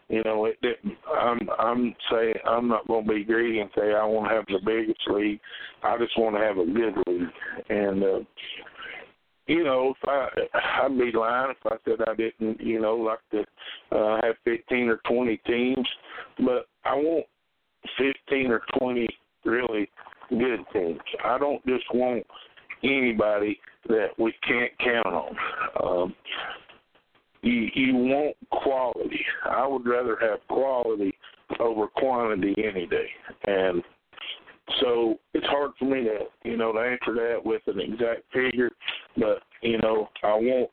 [0.08, 0.98] you know, it didn't.
[1.10, 4.46] I'm I'm saying I'm not going to be greedy and say I want to have
[4.46, 5.40] the biggest league.
[5.82, 7.28] I just want to have a good league,
[7.70, 8.18] and uh,
[9.46, 10.28] you know, if I
[10.84, 14.88] I'd be lying if I said I didn't, you know, like to uh, have 15
[14.88, 15.88] or 20 teams,
[16.38, 17.26] but I want
[17.98, 19.08] 15 or 20
[19.44, 19.90] really
[20.30, 21.00] good teams.
[21.24, 22.26] I don't just want
[22.82, 25.36] anybody that we can't count on.
[25.82, 26.14] Um,
[27.42, 29.24] you you want quality.
[29.44, 31.12] I would rather have quality
[31.58, 33.08] over quantity any day,
[33.46, 33.82] and
[34.80, 36.18] so it's hard for me to
[36.48, 38.70] you know to answer that with an exact figure,
[39.16, 40.70] but you know I want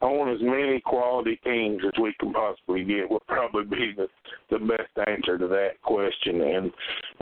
[0.00, 3.10] I want as many quality teams as we can possibly get.
[3.10, 4.06] Would probably be the
[4.50, 6.40] the best answer to that question.
[6.40, 6.72] And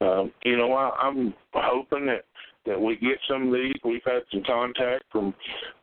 [0.01, 2.25] um, you know, I, I'm hoping that
[2.67, 3.75] that we get some of these.
[3.85, 5.35] We've had some contact from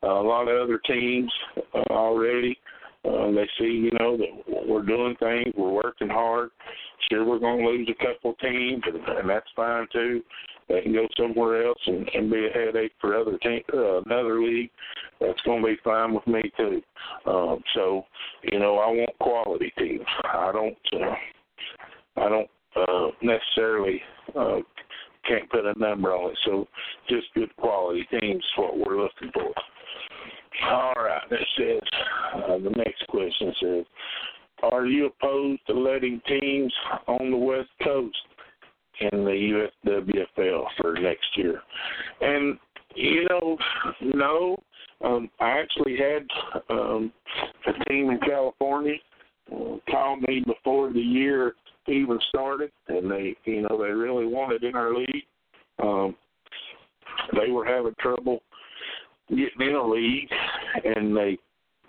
[0.04, 1.32] uh, a lot of other teams
[1.74, 2.58] uh, already.
[3.06, 6.50] Uh, they see, you know, that we're doing things, we're working hard.
[7.10, 10.22] Sure, we're going to lose a couple teams, and, and that's fine too.
[10.70, 14.42] They can go somewhere else and, and be a headache for other team, uh, another
[14.42, 14.70] league.
[15.20, 16.82] That's going to be fine with me too.
[17.26, 18.06] Um, so,
[18.44, 20.06] you know, I want quality teams.
[20.24, 20.78] I don't.
[20.94, 21.16] Uh,
[22.16, 24.02] I don't uh, necessarily
[24.38, 24.60] uh,
[25.28, 26.38] can't put a number on it.
[26.46, 26.68] So,
[27.10, 29.52] just good quality teams is what we're looking for.
[30.70, 31.22] All right.
[31.30, 31.82] That says
[32.36, 33.86] uh, the next question says,
[34.72, 36.74] "Are you opposed to letting teams
[37.08, 38.16] on the West Coast
[39.00, 41.62] in the USWFL for next year.
[42.22, 42.58] And
[42.96, 43.58] you know,
[44.02, 44.58] no,
[45.04, 46.28] um, I actually had
[46.70, 47.12] um,
[47.68, 48.96] a team in California
[49.52, 51.56] uh, call me before the year
[51.88, 55.26] even started, and they, you know, they really wanted in our league.
[55.82, 56.16] Um,
[57.34, 58.42] they were having trouble
[59.30, 60.30] getting in a league,
[60.84, 61.38] and they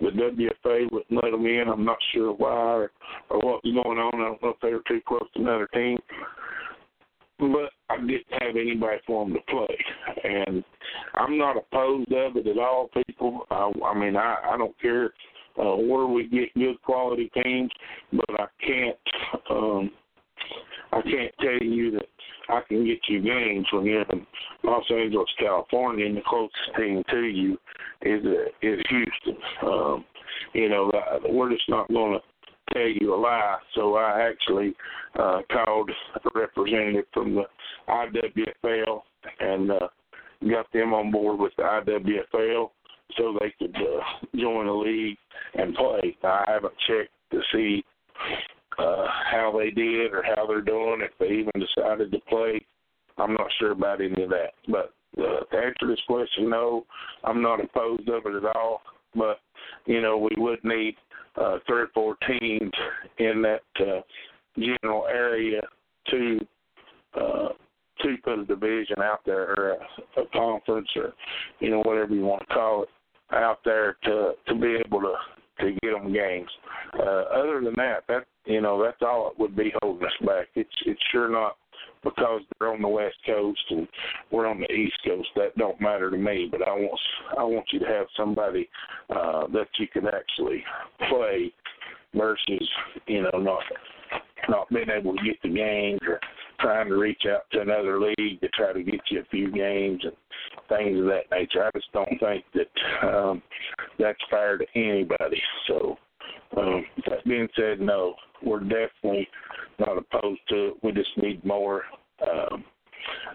[0.00, 1.68] the WFA wouldn't let them in.
[1.68, 2.90] I'm not sure why or,
[3.30, 4.14] or what was going on.
[4.14, 5.98] I don't know if they were too close to another team
[7.52, 9.76] but I didn't have anybody for them to play,
[10.24, 10.64] and
[11.14, 12.90] I'm not opposed of it at all.
[13.06, 15.12] People, I, I mean, I, I don't care
[15.58, 17.70] uh, where we get good quality teams,
[18.12, 18.96] but I can't
[19.50, 19.90] um,
[20.92, 22.06] I can't tell you that
[22.48, 24.26] I can get you games when you're in
[24.62, 27.58] Los Angeles, California, and the closest team to you
[28.02, 29.42] is uh, is Houston.
[29.62, 30.04] Um,
[30.52, 30.90] you know,
[31.28, 32.20] we're just not going to
[32.72, 33.58] tell you a lie.
[33.74, 34.74] So I actually
[35.18, 37.44] uh, called a representative from the
[37.88, 39.02] IWFL
[39.40, 39.88] and uh,
[40.50, 42.70] got them on board with the IWFL
[43.16, 45.18] so they could uh, join the league
[45.54, 46.16] and play.
[46.22, 47.84] I haven't checked to see
[48.78, 52.64] uh, how they did or how they're doing, if they even decided to play.
[53.18, 54.52] I'm not sure about any of that.
[54.68, 56.84] But uh, to answer this question, no,
[57.22, 58.82] I'm not opposed of it at all.
[59.14, 59.38] But
[59.86, 60.96] you know, we would need
[61.36, 62.72] uh, three or four teams
[63.18, 64.00] in that uh,
[64.58, 65.60] general area
[66.10, 66.38] to
[67.14, 67.48] uh,
[68.00, 71.12] to put a division out there or a, a conference or
[71.60, 72.88] you know whatever you want to call it
[73.32, 75.14] out there to to be able to
[75.60, 76.50] to get them games.
[76.98, 80.48] Uh, other than that, that you know that's all it would be holding us back.
[80.54, 81.56] It's it's sure not
[82.04, 83.88] because they're on the west coast and
[84.30, 85.28] we're on the east coast.
[85.36, 86.48] That don't matter to me.
[86.50, 87.00] But I want
[87.38, 88.68] I want you to have somebody
[89.10, 90.62] uh, that you can actually
[91.08, 91.52] play
[92.14, 92.68] versus
[93.06, 93.62] you know not
[94.48, 96.20] not being able to get the games or
[96.60, 100.00] trying to reach out to another league to try to get you a few games
[100.04, 100.12] and
[100.68, 101.64] things of that nature.
[101.64, 103.42] I just don't think that um,
[103.98, 105.40] that's fair to anybody.
[105.66, 105.96] So,
[106.56, 108.14] um, that being said, no,
[108.44, 109.28] we're definitely
[109.78, 110.74] not opposed to it.
[110.82, 111.82] We just need more
[112.22, 112.64] um,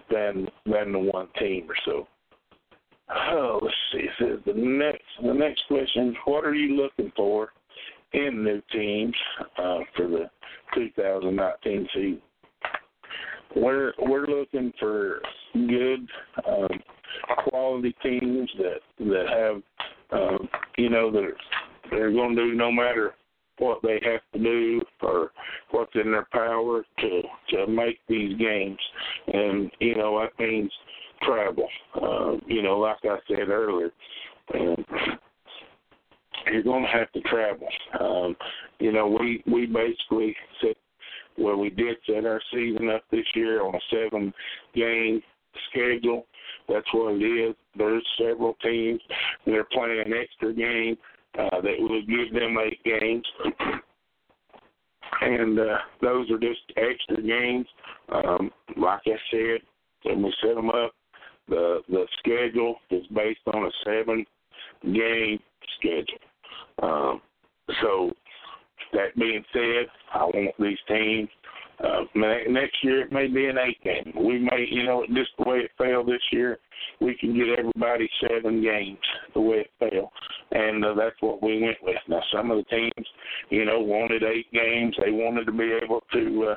[0.10, 2.08] than than the one team or so.
[3.10, 4.00] Oh, let's see.
[4.00, 7.50] It says the next the next question: What are you looking for
[8.14, 9.16] in new teams
[9.58, 10.30] uh, for the
[10.76, 12.22] 2019 season?
[13.56, 15.22] We're we're looking for
[15.54, 16.08] good
[16.48, 16.68] um,
[17.46, 19.62] quality teams that that have
[20.12, 21.32] um, you know that
[21.92, 23.14] they're going to do no matter
[23.58, 25.32] what they have to do or
[25.72, 28.78] what's in their power to to make these games,
[29.28, 30.72] and you know that means
[31.24, 31.68] travel.
[31.96, 33.92] Uh, you know, like I said earlier,
[34.54, 34.86] and
[36.52, 37.68] you're going to have to travel.
[38.00, 38.36] Um,
[38.80, 40.78] you know, we we basically set
[41.36, 44.34] where we did set our season up this year on a seven
[44.76, 45.22] game
[45.70, 46.26] schedule.
[46.70, 47.56] That's what it is.
[47.78, 49.02] There's several teams
[49.46, 50.98] that are playing an extra game
[51.38, 53.26] uh, that will give them eight games.
[55.22, 57.66] and uh, those are just extra games.
[58.10, 59.62] Um, like I said,
[60.04, 60.94] when we set them up,
[61.48, 64.26] the the schedule is based on a seven
[64.84, 65.40] game
[65.78, 66.20] schedule.
[66.82, 67.22] Um,
[67.82, 68.12] so
[68.94, 71.30] that being said, I want these teams.
[71.84, 74.14] Uh, next year it may be an eight game.
[74.16, 76.60] We may, you know, just the way it fell this year,
[77.00, 78.98] we can get everybody seven games
[79.34, 80.12] the way it fell,
[80.52, 81.96] and uh, that's what we went with.
[82.08, 83.08] Now some of the teams,
[83.50, 84.96] you know, wanted eight games.
[85.04, 86.56] They wanted to be able to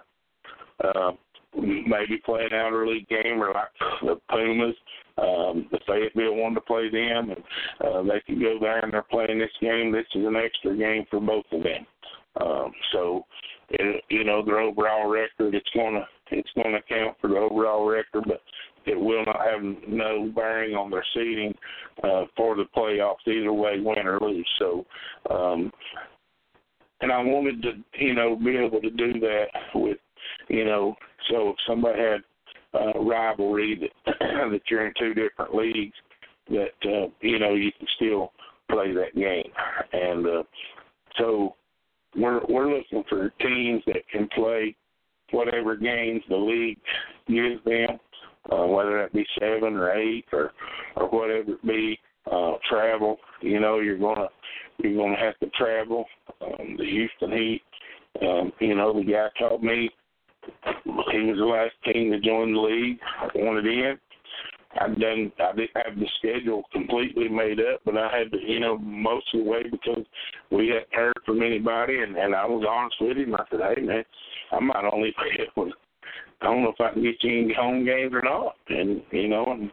[0.83, 1.13] uh, uh,
[1.55, 3.69] maybe play an outer league game, or like
[4.03, 4.75] the Pumas.
[5.19, 7.45] Um, the Fayetteville wanted to play them, and
[7.85, 9.93] uh, they could go there and they're playing this game.
[9.93, 11.87] This is an extra game for both of them.
[12.41, 13.27] Um, so,
[13.73, 18.25] it, you know, their overall record, it's gonna it's gonna count for the overall record,
[18.27, 18.41] but
[18.87, 21.55] it will not have no bearing on their seeding
[22.03, 24.49] uh, for the playoffs either way, win or lose.
[24.59, 24.85] So,
[25.31, 25.73] um,
[27.01, 29.99] and I wanted to, you know, be able to do that with,
[30.49, 30.95] you know,
[31.31, 32.21] so if somebody had
[32.75, 34.19] uh, rivalry that
[34.51, 35.95] that you're in two different leagues,
[36.49, 38.33] that uh, you know you can still
[38.71, 39.51] play that game,
[39.93, 40.43] and uh,
[41.19, 41.55] so
[42.17, 44.75] we're we're looking for teams that can play
[45.31, 46.79] whatever games the league
[47.27, 47.99] gives them,
[48.51, 50.53] uh, whether that be seven or eight or
[50.97, 51.99] or whatever it be.
[52.31, 54.29] Uh, travel, you know, you're gonna
[54.79, 56.05] you're gonna have to travel.
[56.41, 57.63] Um, the Houston Heat,
[58.23, 59.91] um, you know, the guy told me
[60.85, 62.99] he was the last team to join the league.
[63.19, 63.99] I wanted in.
[64.81, 65.33] I've done.
[65.39, 69.27] I didn't have the schedule completely made up, but I had to, you know, most
[69.35, 70.05] of the way because
[70.51, 73.35] we hadn't heard from anybody, and and I was honest with him.
[73.35, 74.05] I said, "Hey, man,
[74.51, 75.51] I might only pay it
[76.43, 78.57] I don't know if I can get you any home games or not.
[78.69, 79.71] And you know, and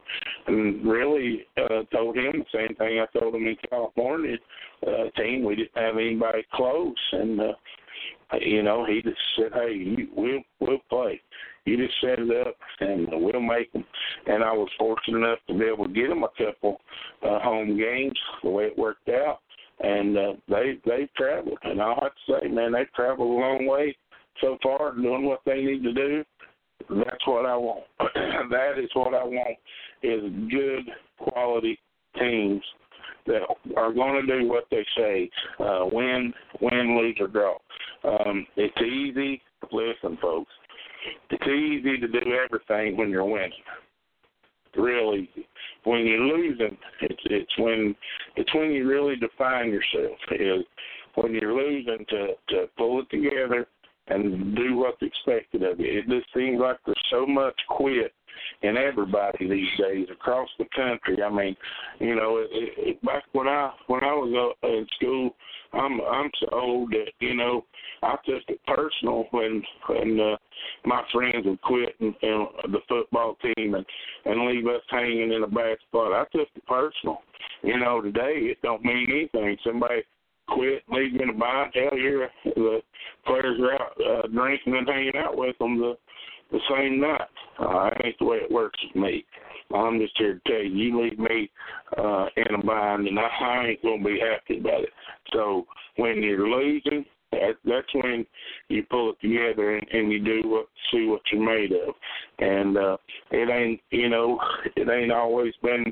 [0.48, 4.38] and really uh, told him the same thing I told him in California.
[4.86, 7.54] Uh, team, we didn't have anybody close, and uh,
[8.40, 11.20] you know, he just said, "Hey, you, we'll we'll play.
[11.70, 13.86] You just set it up, and we'll make them."
[14.28, 16.80] And I was fortunate enough to be able to get them a couple
[17.24, 19.40] uh, home games the way it worked out,
[19.80, 21.60] and uh, they they traveled.
[21.64, 23.96] And I have to say, man, they traveled a long way
[24.42, 26.24] so far, doing what they need to do.
[26.90, 27.84] That's what I want.
[28.00, 29.58] that is what I want
[30.02, 31.78] is good quality
[32.18, 32.64] teams
[33.28, 33.42] that
[33.78, 37.58] are going to do what they say, uh, win, win, lose or draw.
[38.04, 39.42] Um, it's easy.
[39.72, 40.52] Listen, folks,
[41.30, 43.52] it's easy to do everything when you're winning.
[44.76, 45.48] Real easy.
[45.84, 47.96] When you're losing, it's it's when
[48.36, 50.18] it's when you really define yourself.
[50.32, 50.64] Is
[51.16, 53.68] when you're losing to to pull it together
[54.10, 56.00] and do what's expected of you.
[56.00, 58.12] It just seems like there's so much quit
[58.62, 61.22] in everybody these days across the country.
[61.24, 61.56] I mean,
[62.00, 65.36] you know, it, it, back when I when I was uh, in school,
[65.74, 67.66] I'm I'm so old that you know
[68.02, 70.38] I took it personal when when uh,
[70.86, 73.86] my friends would quit and, and the football team and
[74.26, 76.14] and leave us hanging in a bad spot.
[76.14, 77.20] I took it personal.
[77.64, 79.58] You know, today it don't mean anything.
[79.66, 80.02] Somebody
[80.48, 81.74] quit, leave you in a bind.
[81.74, 82.82] Hell, here the
[83.26, 85.96] players are out uh, drinking and hanging out with them the
[86.52, 87.22] the same night.
[87.60, 89.26] Uh, that ain't the way it works with me.
[89.74, 91.52] I'm just here to tell you, you leave me
[91.98, 94.90] uh, in a bind, and I, I ain't gonna be happy about it.
[95.32, 98.26] So when you're losing, that, that's when
[98.70, 101.94] you pull it together and, and you do what see what you're made of.
[102.40, 102.98] And uh,
[103.32, 104.40] it ain't you know
[104.76, 105.86] it ain't always been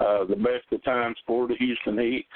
[0.00, 2.26] uh, the best of times for the Houston Heat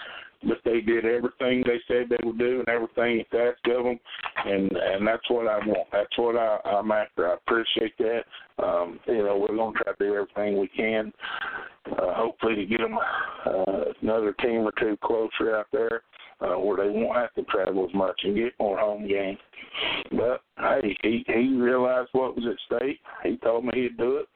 [0.44, 3.98] but they did everything they said they would do and everything that's asked of them,
[4.44, 5.88] and and that's what I want.
[5.92, 7.30] That's what I, I'm after.
[7.30, 8.22] I appreciate that.
[8.62, 11.12] Um, you know, we're gonna try to do everything we can,
[11.86, 12.96] uh, hopefully to get them
[13.46, 16.02] uh, another team or two closer out there
[16.40, 19.38] uh, where they won't have to travel as much and get more home games.
[20.10, 23.00] But hey, he he realized what was at stake.
[23.24, 24.28] He told me he'd do it.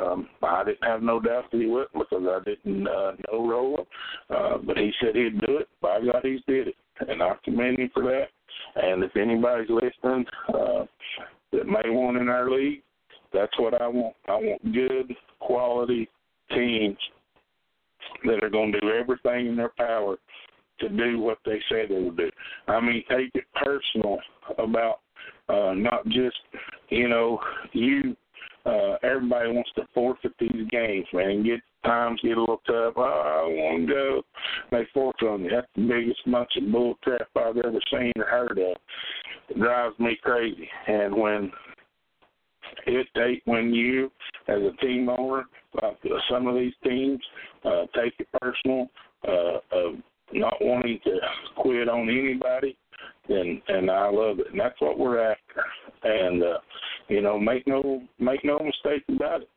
[0.00, 3.82] Um, I didn't have no doubt that he would because I didn't uh, know Rolla.
[4.28, 5.68] Uh, but he said he'd do it.
[5.80, 6.76] By God, he's did it,
[7.08, 8.28] and I commend him for that.
[8.76, 10.84] And if anybody's listening uh,
[11.52, 12.82] that may want in our league,
[13.32, 14.14] that's what I want.
[14.28, 16.08] I want good quality
[16.50, 16.98] teams
[18.24, 20.16] that are going to do everything in their power
[20.80, 22.30] to do what they say they will do.
[22.68, 24.18] I mean, take it personal
[24.58, 25.00] about
[25.48, 26.36] uh, not just
[26.88, 27.38] you know
[27.72, 28.16] you.
[28.66, 32.94] Uh, everybody wants to forfeit these games, man, and get times get a little tough.
[32.96, 34.22] Oh, I want to go.
[34.70, 35.50] They forfeit on you.
[35.50, 38.76] That's the biggest bunch of bull crap I've ever seen or heard of.
[39.50, 40.66] It drives me crazy.
[40.86, 41.52] And when
[42.86, 44.10] it take when you
[44.48, 45.44] as a team owner,
[45.82, 45.98] like
[46.30, 47.20] some of these teams,
[47.64, 48.88] uh, take it personal,
[49.26, 49.94] uh, of
[50.34, 51.18] not wanting to
[51.56, 52.76] quit on anybody,
[53.28, 55.64] and and I love it, and that's what we're after.
[56.02, 56.58] And uh,
[57.08, 59.48] you know, make no make no mistake about it.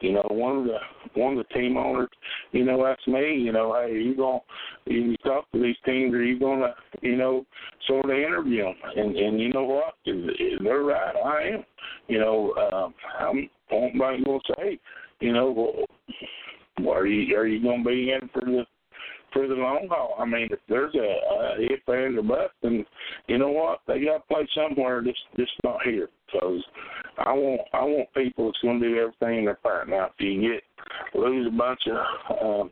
[0.00, 0.78] You know, one of the
[1.14, 2.08] one of the team owners,
[2.52, 4.40] you know, asked me, you know, hey, are you gonna
[4.86, 7.44] you talk to these teams, are you gonna, you know,
[7.86, 8.74] sort of interview them?
[8.96, 9.94] And and you know what?
[10.04, 11.14] They're right.
[11.16, 11.64] I am.
[12.08, 13.48] You know, um, I'm.
[13.72, 14.80] Nobody gonna say,
[15.20, 15.86] you know,
[16.80, 18.64] well, are you are you gonna be in for the
[19.32, 20.16] for the long haul.
[20.18, 22.84] I mean, if there's a, a if and a bust, then
[23.28, 25.02] you know what they got to play somewhere.
[25.02, 26.62] Just just not here because
[27.18, 29.88] I want I want people that's going to do everything in their part.
[29.88, 32.70] Now, if you get lose a bunch of um,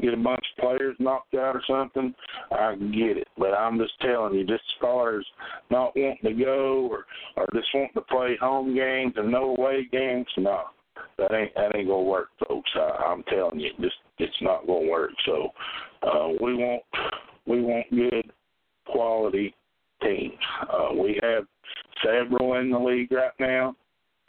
[0.00, 2.14] get a bunch of players knocked out or something,
[2.50, 3.28] I get it.
[3.38, 5.24] But I'm just telling you, just as far as
[5.70, 7.06] not wanting to go or
[7.36, 10.64] or just wanting to play home games and no away games, no
[11.18, 12.70] that ain't that ain't gonna work, folks.
[12.74, 15.10] I, I'm telling you, just it's not gonna work.
[15.26, 15.48] So
[16.02, 16.82] uh, we want
[17.46, 18.32] we want good
[18.86, 19.54] quality
[20.02, 20.32] teams.
[20.62, 21.44] Uh, we have
[22.04, 23.74] several in the league right now,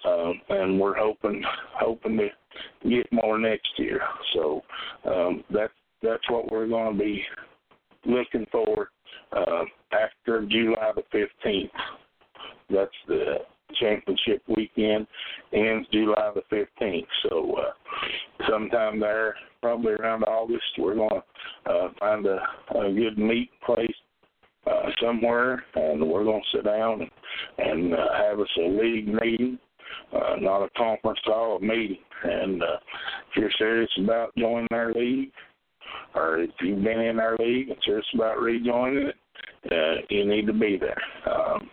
[0.05, 1.41] uh, and we're hoping
[1.73, 4.01] hoping to get more next year.
[4.33, 4.61] So
[5.05, 7.23] um, that's that's what we're going to be
[8.05, 8.89] looking for
[9.35, 11.71] uh, after July the fifteenth.
[12.69, 13.35] That's the
[13.79, 15.07] championship weekend
[15.53, 17.05] ends July the 15th.
[17.29, 22.39] So uh, sometime there, probably around August, we're going to uh, find a,
[22.77, 23.89] a good meet place
[24.67, 27.11] uh, somewhere, and we're going to sit down and,
[27.57, 29.57] and uh, have us a league meeting.
[30.13, 31.97] Uh, not a conference call, a meeting.
[32.23, 32.77] And uh,
[33.29, 35.31] if you're serious about joining our league,
[36.15, 39.15] or if you've been in our league and serious about rejoining it,
[39.71, 41.01] uh, you need to be there.
[41.31, 41.69] Um,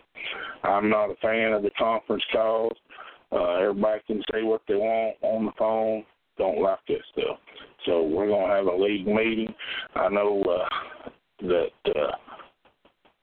[0.63, 2.75] I'm not a fan of the conference calls.
[3.31, 6.03] Uh, everybody can say what they want on the phone.
[6.37, 7.37] Don't like that stuff.
[7.85, 9.53] So we're gonna have a league meeting.
[9.95, 11.09] I know uh,
[11.41, 12.11] that uh,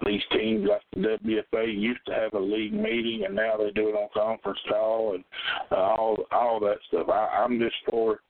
[0.04, 3.88] these teams like the WFA used to have a league meeting, and now they do
[3.88, 5.24] it on conference call and
[5.72, 7.08] uh, all all that stuff.
[7.08, 8.20] I, I'm just for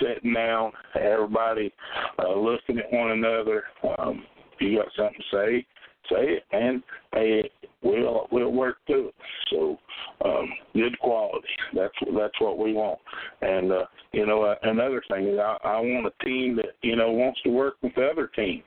[0.00, 1.72] sitting down, everybody
[2.18, 3.64] uh, looking at one another.
[3.98, 4.24] Um,
[4.54, 5.66] if you got something to say,
[6.10, 6.82] say it, and
[7.12, 7.50] hey,
[7.82, 9.14] we'll we'll work through it.
[9.50, 9.78] So
[10.24, 11.48] um, good quality.
[11.74, 12.98] That's that's what we want.
[13.42, 16.96] And uh, you know, uh, another thing is I, I want a team that you
[16.96, 18.64] know wants to work with other teams.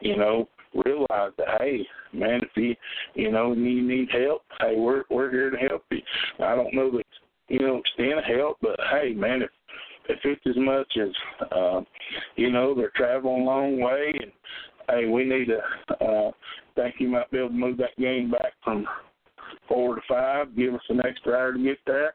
[0.00, 0.48] You know,
[0.84, 2.74] realize that hey, man, if you
[3.14, 6.00] you know you need help, hey, we're we're here to help you.
[6.40, 7.04] I don't know that
[7.48, 9.50] you know extent of help, but hey, man, if
[10.08, 11.80] if it's as much as uh,
[12.36, 14.32] you know they're traveling a long way and
[14.88, 16.30] hey, we need to uh,
[16.80, 18.86] think you might be able to move that game back from
[19.68, 22.14] four to five, give us an extra hour to get there.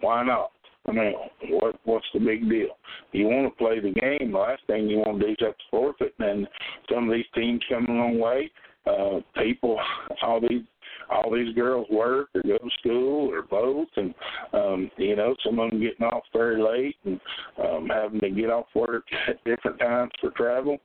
[0.00, 0.50] Why not?
[0.86, 1.14] I mean,
[1.50, 2.76] what what's the big deal?
[3.12, 4.32] You want to play the game.
[4.32, 6.14] The last thing you want to do is have to forfeit.
[6.18, 6.46] And
[6.92, 8.50] some of these teams come a long way.
[8.86, 9.80] Uh, people,
[10.22, 10.62] all these
[11.10, 14.14] all these girls work or go to school or both, and
[14.52, 17.18] um, you know some of them getting off very late and
[17.62, 20.78] um, having to get off work at different times for travel.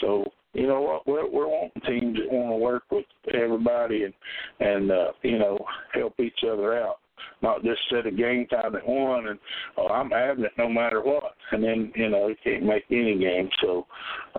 [0.00, 0.24] So
[0.54, 4.14] you know what we're, we're wanting teams that want to work with everybody and
[4.60, 5.58] and uh, you know
[5.92, 6.98] help each other out.
[7.42, 9.38] Not just set a game time at one and
[9.76, 11.34] oh I'm having it no matter what.
[11.52, 13.50] And then you know you can't make any game.
[13.60, 13.86] So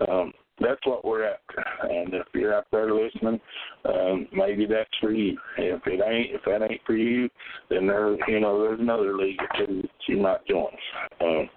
[0.08, 3.38] um that's what we're after and if you're out there listening
[3.84, 5.38] um maybe that's for you.
[5.58, 7.28] If it ain't if that ain't for you
[7.70, 10.72] then there you know there's another league that you might join.
[11.20, 11.48] Um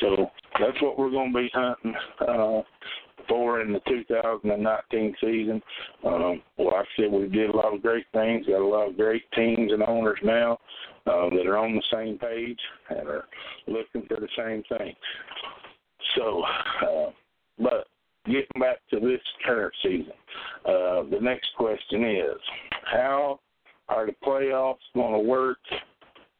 [0.00, 1.94] so that's what we're going to be hunting
[2.26, 2.62] uh
[3.28, 5.62] for in the 2019 season.
[6.04, 8.46] Um, like I said, we did a lot of great things.
[8.46, 10.58] Got a lot of great teams and owners now
[11.06, 12.58] uh, that are on the same page
[12.90, 13.24] and are
[13.66, 14.94] looking for the same thing.
[16.16, 16.42] So,
[16.82, 17.10] uh,
[17.58, 17.86] but
[18.26, 20.12] getting back to this current season,
[20.64, 22.38] uh, the next question is
[22.84, 23.40] how
[23.88, 25.58] are the playoffs going to work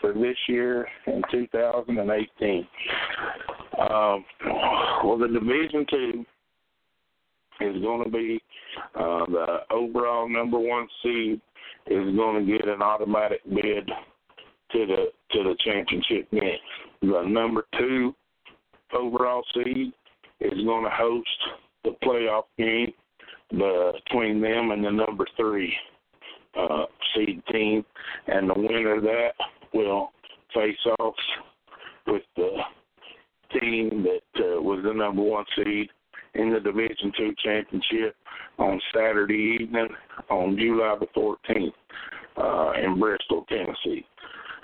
[0.01, 2.67] for this year in 2018?
[3.79, 4.25] Um,
[5.05, 6.25] well, the Division Two
[7.61, 8.41] is going to be
[8.95, 11.41] uh, the overall number one seed
[11.87, 13.91] is going to get an automatic bid
[14.73, 16.59] to the to the championship game.
[17.03, 18.15] The number two
[18.95, 19.93] overall seed
[20.41, 21.29] is going to host
[21.85, 22.93] the playoff game
[23.51, 25.75] between them and the number three
[26.59, 26.85] uh,
[27.15, 27.85] seed team,
[28.27, 29.31] and the winner of that
[29.73, 30.11] will
[30.55, 31.15] face off
[32.07, 32.57] with the
[33.61, 35.89] team that uh, was the number one seed
[36.35, 38.17] in the Division Two championship
[38.59, 39.89] on Saturday evening
[40.31, 41.73] on July the 14th
[42.37, 44.05] uh, in Bristol, Tennessee,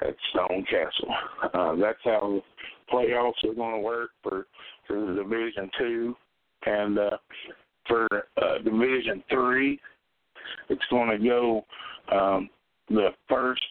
[0.02, 1.14] at Stone Castle.
[1.54, 4.46] Uh, that's how the playoffs are going to work for
[4.86, 6.16] for the Division Two,
[6.66, 7.16] and uh,
[7.88, 8.06] for
[8.40, 9.80] uh, Division Three,
[10.68, 11.64] it's going to go
[12.12, 12.48] um,
[12.88, 13.62] the first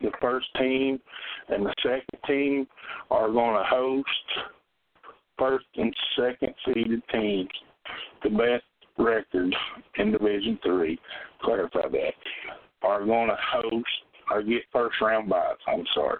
[0.00, 1.00] the first team
[1.48, 2.66] and the second team
[3.10, 4.08] are going to host
[5.42, 7.48] first and second seeded teams
[8.22, 8.64] the best
[8.96, 9.52] record
[9.98, 10.98] in Division Three.
[11.42, 12.14] Clarify that.
[12.82, 13.86] Are going to host
[14.30, 15.56] or get first round byes.
[15.66, 16.18] I'm sorry.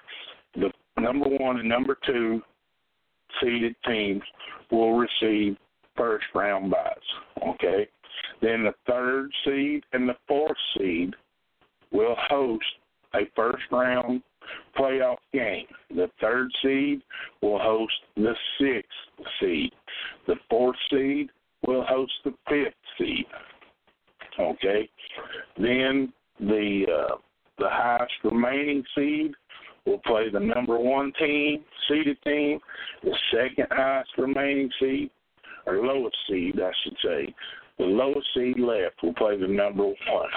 [0.55, 0.71] The
[1.01, 2.43] number one and number two
[3.41, 4.23] seeded teams
[4.71, 5.57] will receive
[5.97, 7.49] first round byes.
[7.49, 7.89] Okay.
[8.41, 11.15] Then the third seed and the fourth seed
[11.93, 12.65] will host
[13.15, 14.23] a first round
[14.79, 15.67] playoff game.
[15.91, 17.03] The third seed
[17.41, 19.73] will host the sixth seed.
[20.27, 21.31] The fourth seed
[21.67, 23.27] will host the fifth seed.
[24.39, 24.89] Okay.
[25.57, 27.17] Then the uh,
[27.59, 29.33] the highest remaining seed
[29.87, 32.59] will play the number one team, seeded team.
[33.03, 35.11] The second highest remaining seed,
[35.67, 37.35] or lowest seed, I should say,
[37.79, 40.31] the lowest seed left will play the number one.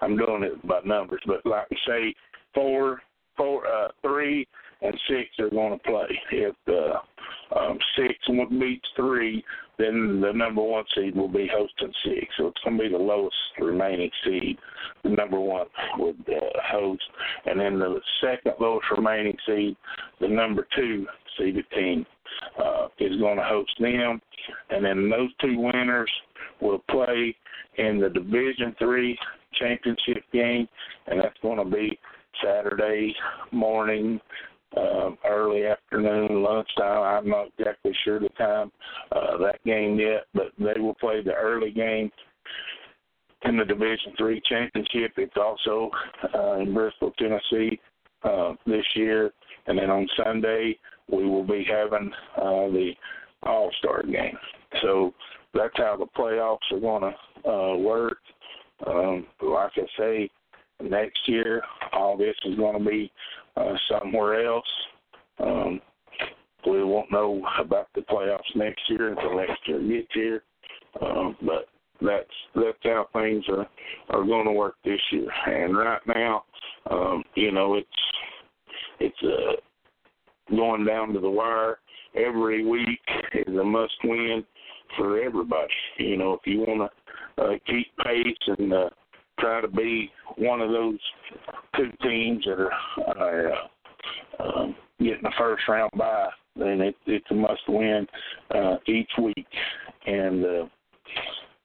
[0.00, 2.14] I'm doing it by numbers, but like say,
[2.54, 3.00] four,
[3.38, 4.46] four, uh, three,
[4.82, 6.20] and six are going to play.
[6.32, 8.14] If uh, um, six
[8.60, 9.42] beats three,
[9.78, 12.26] then the number one seed will be hosting six.
[12.36, 14.58] So it's going to be the lowest remaining seed.
[15.02, 15.66] The number one
[15.98, 17.02] would uh, host,
[17.46, 19.76] and then the second lowest remaining seed,
[20.20, 21.06] the number two
[21.38, 22.04] seeded team,
[22.62, 24.20] uh, is going to host them,
[24.70, 26.10] and then those two winners
[26.60, 27.34] will play
[27.78, 29.18] in the Division Three
[29.58, 30.68] championship game,
[31.06, 31.98] and that's going to be
[32.44, 33.14] Saturday
[33.52, 34.20] morning,
[34.76, 37.02] uh, early afternoon, lunchtime.
[37.02, 38.70] I'm not exactly sure the time
[39.12, 42.10] uh, that game yet, but they will play the early game
[43.44, 45.12] in the Division Three championship.
[45.16, 45.90] It's also
[46.34, 47.80] uh, in Bristol, Tennessee
[48.24, 49.30] uh, this year,
[49.66, 50.78] and then on Sunday
[51.10, 52.92] we will be having uh, the
[53.44, 54.36] All Star game.
[54.82, 55.14] So
[55.54, 58.18] that's how the playoffs are going to uh, work.
[58.86, 60.30] Um, like I say,
[60.82, 61.62] next year.
[61.92, 63.12] All this is going to be
[63.56, 64.66] uh, somewhere else.
[65.40, 65.80] Um,
[66.66, 70.42] we won't know about the playoffs next year until next year gets here.
[71.00, 71.68] Um, but
[72.00, 73.66] that's that's how things are
[74.10, 75.28] are going to work this year.
[75.46, 76.44] And right now,
[76.90, 77.88] um, you know, it's
[79.00, 81.78] it's uh, going down to the wire.
[82.14, 83.00] Every week
[83.34, 84.44] is a must win
[84.96, 85.72] for everybody.
[85.98, 86.90] You know, if you want
[87.36, 88.90] to uh, keep pace and uh,
[89.38, 90.98] try to be one of those
[91.76, 92.68] two teams that
[93.16, 98.06] are uh, um, getting the first round bye, then it, it's a must win
[98.54, 99.46] uh, each week.
[100.06, 100.66] And uh,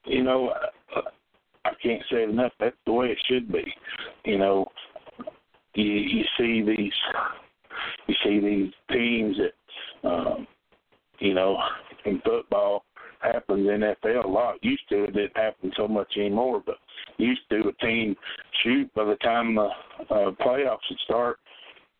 [0.05, 0.53] you know,
[0.95, 1.01] I,
[1.65, 2.51] I can't say it enough.
[2.59, 3.63] That's the way it should be.
[4.25, 4.67] You know,
[5.75, 6.93] you you see these
[8.07, 10.47] you see these teams that um,
[11.19, 11.57] you know
[12.05, 12.83] in football
[13.19, 14.63] happens in NFL a lot.
[14.63, 16.77] Used to it didn't happen so much anymore, but
[17.17, 18.15] used to a team
[18.63, 19.69] shoot by the time the
[20.09, 21.39] uh, playoffs would start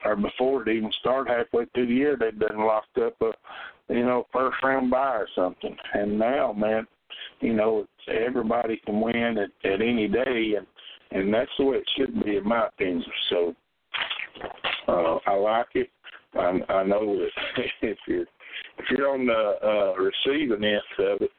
[0.05, 3.31] or before it even start halfway through the year they'd been locked up a
[3.89, 5.75] you know first round bye or something.
[5.93, 6.87] And now, man,
[7.41, 10.67] you know everybody can win at, at any day, and
[11.11, 13.03] and that's the way it should be in my opinion.
[13.29, 13.55] So
[14.87, 15.89] uh, I like it.
[16.35, 18.25] I, I know that if you're
[18.77, 21.31] if you're on the uh, receiving end of it,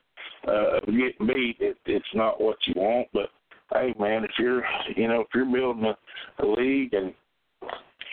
[0.47, 3.09] uh, of getting beat, it, it's not what you want.
[3.13, 3.31] But
[3.73, 4.62] hey, man, if you're
[4.97, 7.12] you know if you're building a, a league and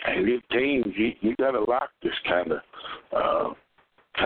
[0.06, 2.58] and good teams, you you got to like this kind of
[3.16, 3.54] uh,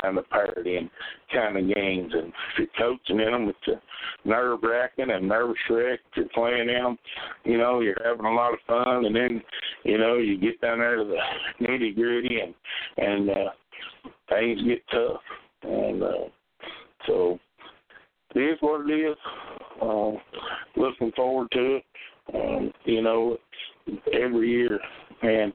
[0.03, 0.91] kind of parity and
[1.33, 2.13] kind of games.
[2.13, 3.81] And if you're coaching in them, it's
[4.25, 6.01] nerve wracking and nervous wreck.
[6.11, 6.99] If you're playing in them,
[7.45, 9.43] you know, you're having a lot of fun, and then
[9.85, 12.55] you know you get down there to the nitty gritty, and
[12.97, 13.51] and uh,
[14.29, 15.21] things get tough.
[15.63, 16.29] And uh,
[17.07, 17.39] so
[18.37, 19.17] it is what it is.
[19.81, 20.19] Um,
[20.77, 21.85] looking forward to it.
[22.35, 23.37] Um, you know,
[24.13, 24.79] every year,
[25.23, 25.53] man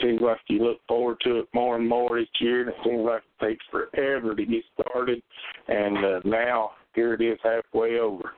[0.00, 3.04] seems like you look forward to it more and more each year, and it seems
[3.04, 5.22] like it takes forever to get started.
[5.66, 8.32] And uh, now here it is halfway over,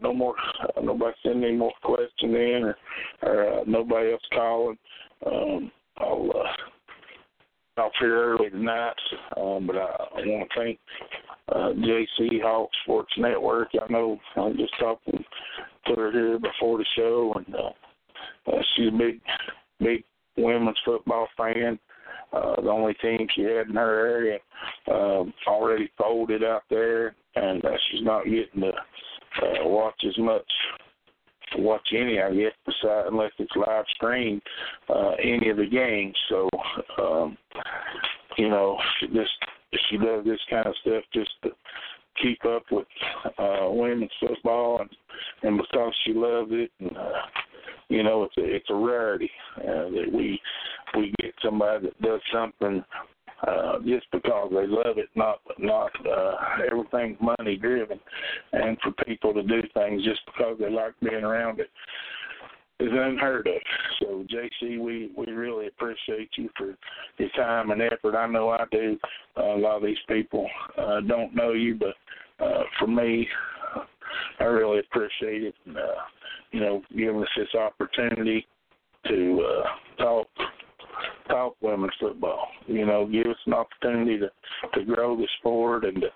[0.00, 0.34] got no more.
[0.62, 2.76] Uh, nobody send any more questions in, or,
[3.22, 4.78] or uh, nobody else calling.
[5.26, 8.94] Um, I'll uh, off here early tonight,
[9.36, 10.78] um, but I, I want to thank
[11.48, 13.68] uh, JC Hawk Sports Network.
[13.74, 15.24] I know I'm just talking
[15.86, 19.20] to her here before the show, and uh, uh, she's a big,
[19.80, 20.04] big
[20.36, 21.78] women's football fan.
[22.32, 24.38] Uh, the only team she had in her area
[24.88, 28.72] uh, already folded out there, and uh, she's not getting to
[29.42, 30.50] uh, watch as much
[31.56, 34.42] watch any, I guess, besides unless it's live streamed,
[34.88, 36.14] uh, any of the games.
[36.28, 36.48] So,
[37.00, 37.38] um,
[38.36, 38.78] you know,
[39.14, 39.30] just
[39.88, 41.50] she does this kind of stuff just to
[42.22, 42.86] keep up with
[43.38, 44.90] uh women's football and
[45.42, 47.12] and because she loves it and uh
[47.88, 50.40] you know it's a it's a rarity uh, that we
[50.96, 52.84] we get somebody that does something
[53.46, 56.34] uh, just because they love it, not not uh,
[56.70, 58.00] everything's money driven,
[58.52, 61.70] and for people to do things just because they like being around it
[62.80, 63.60] is unheard of.
[64.00, 66.76] So JC, we we really appreciate you for
[67.18, 68.16] your time and effort.
[68.16, 68.98] I know I do.
[69.36, 73.26] Uh, a lot of these people uh, don't know you, but uh, for me,
[74.40, 75.54] I really appreciate it.
[75.68, 76.00] Uh,
[76.52, 78.46] you know, giving us this opportunity
[79.06, 80.28] to uh, talk
[81.28, 82.48] talk women's football.
[82.66, 84.30] You know, give us an opportunity to
[84.74, 86.08] to grow the sport and to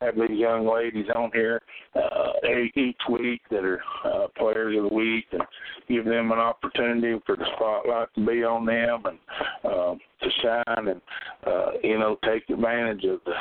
[0.00, 1.62] have these young ladies on here
[1.94, 2.32] uh,
[2.76, 5.42] each week that are uh, players of the week and
[5.88, 9.18] give them an opportunity for the spotlight to be on them and
[9.64, 11.00] uh, to shine and
[11.46, 13.34] uh, you know take advantage of the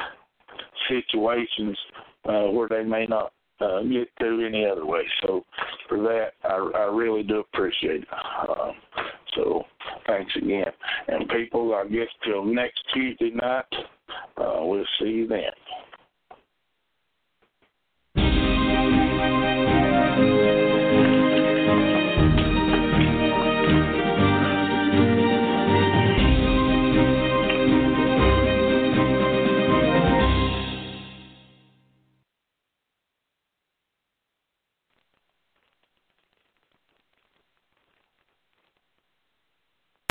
[0.90, 1.78] situations
[2.26, 5.02] uh, where they may not uh, get to any other way.
[5.24, 5.44] So
[5.90, 8.08] for that, I, I really do appreciate it.
[8.48, 8.72] Uh,
[9.38, 9.64] so
[10.06, 10.66] thanks again.
[11.08, 13.66] And people, I guess till next Tuesday night,
[14.38, 15.52] uh, we'll see you then.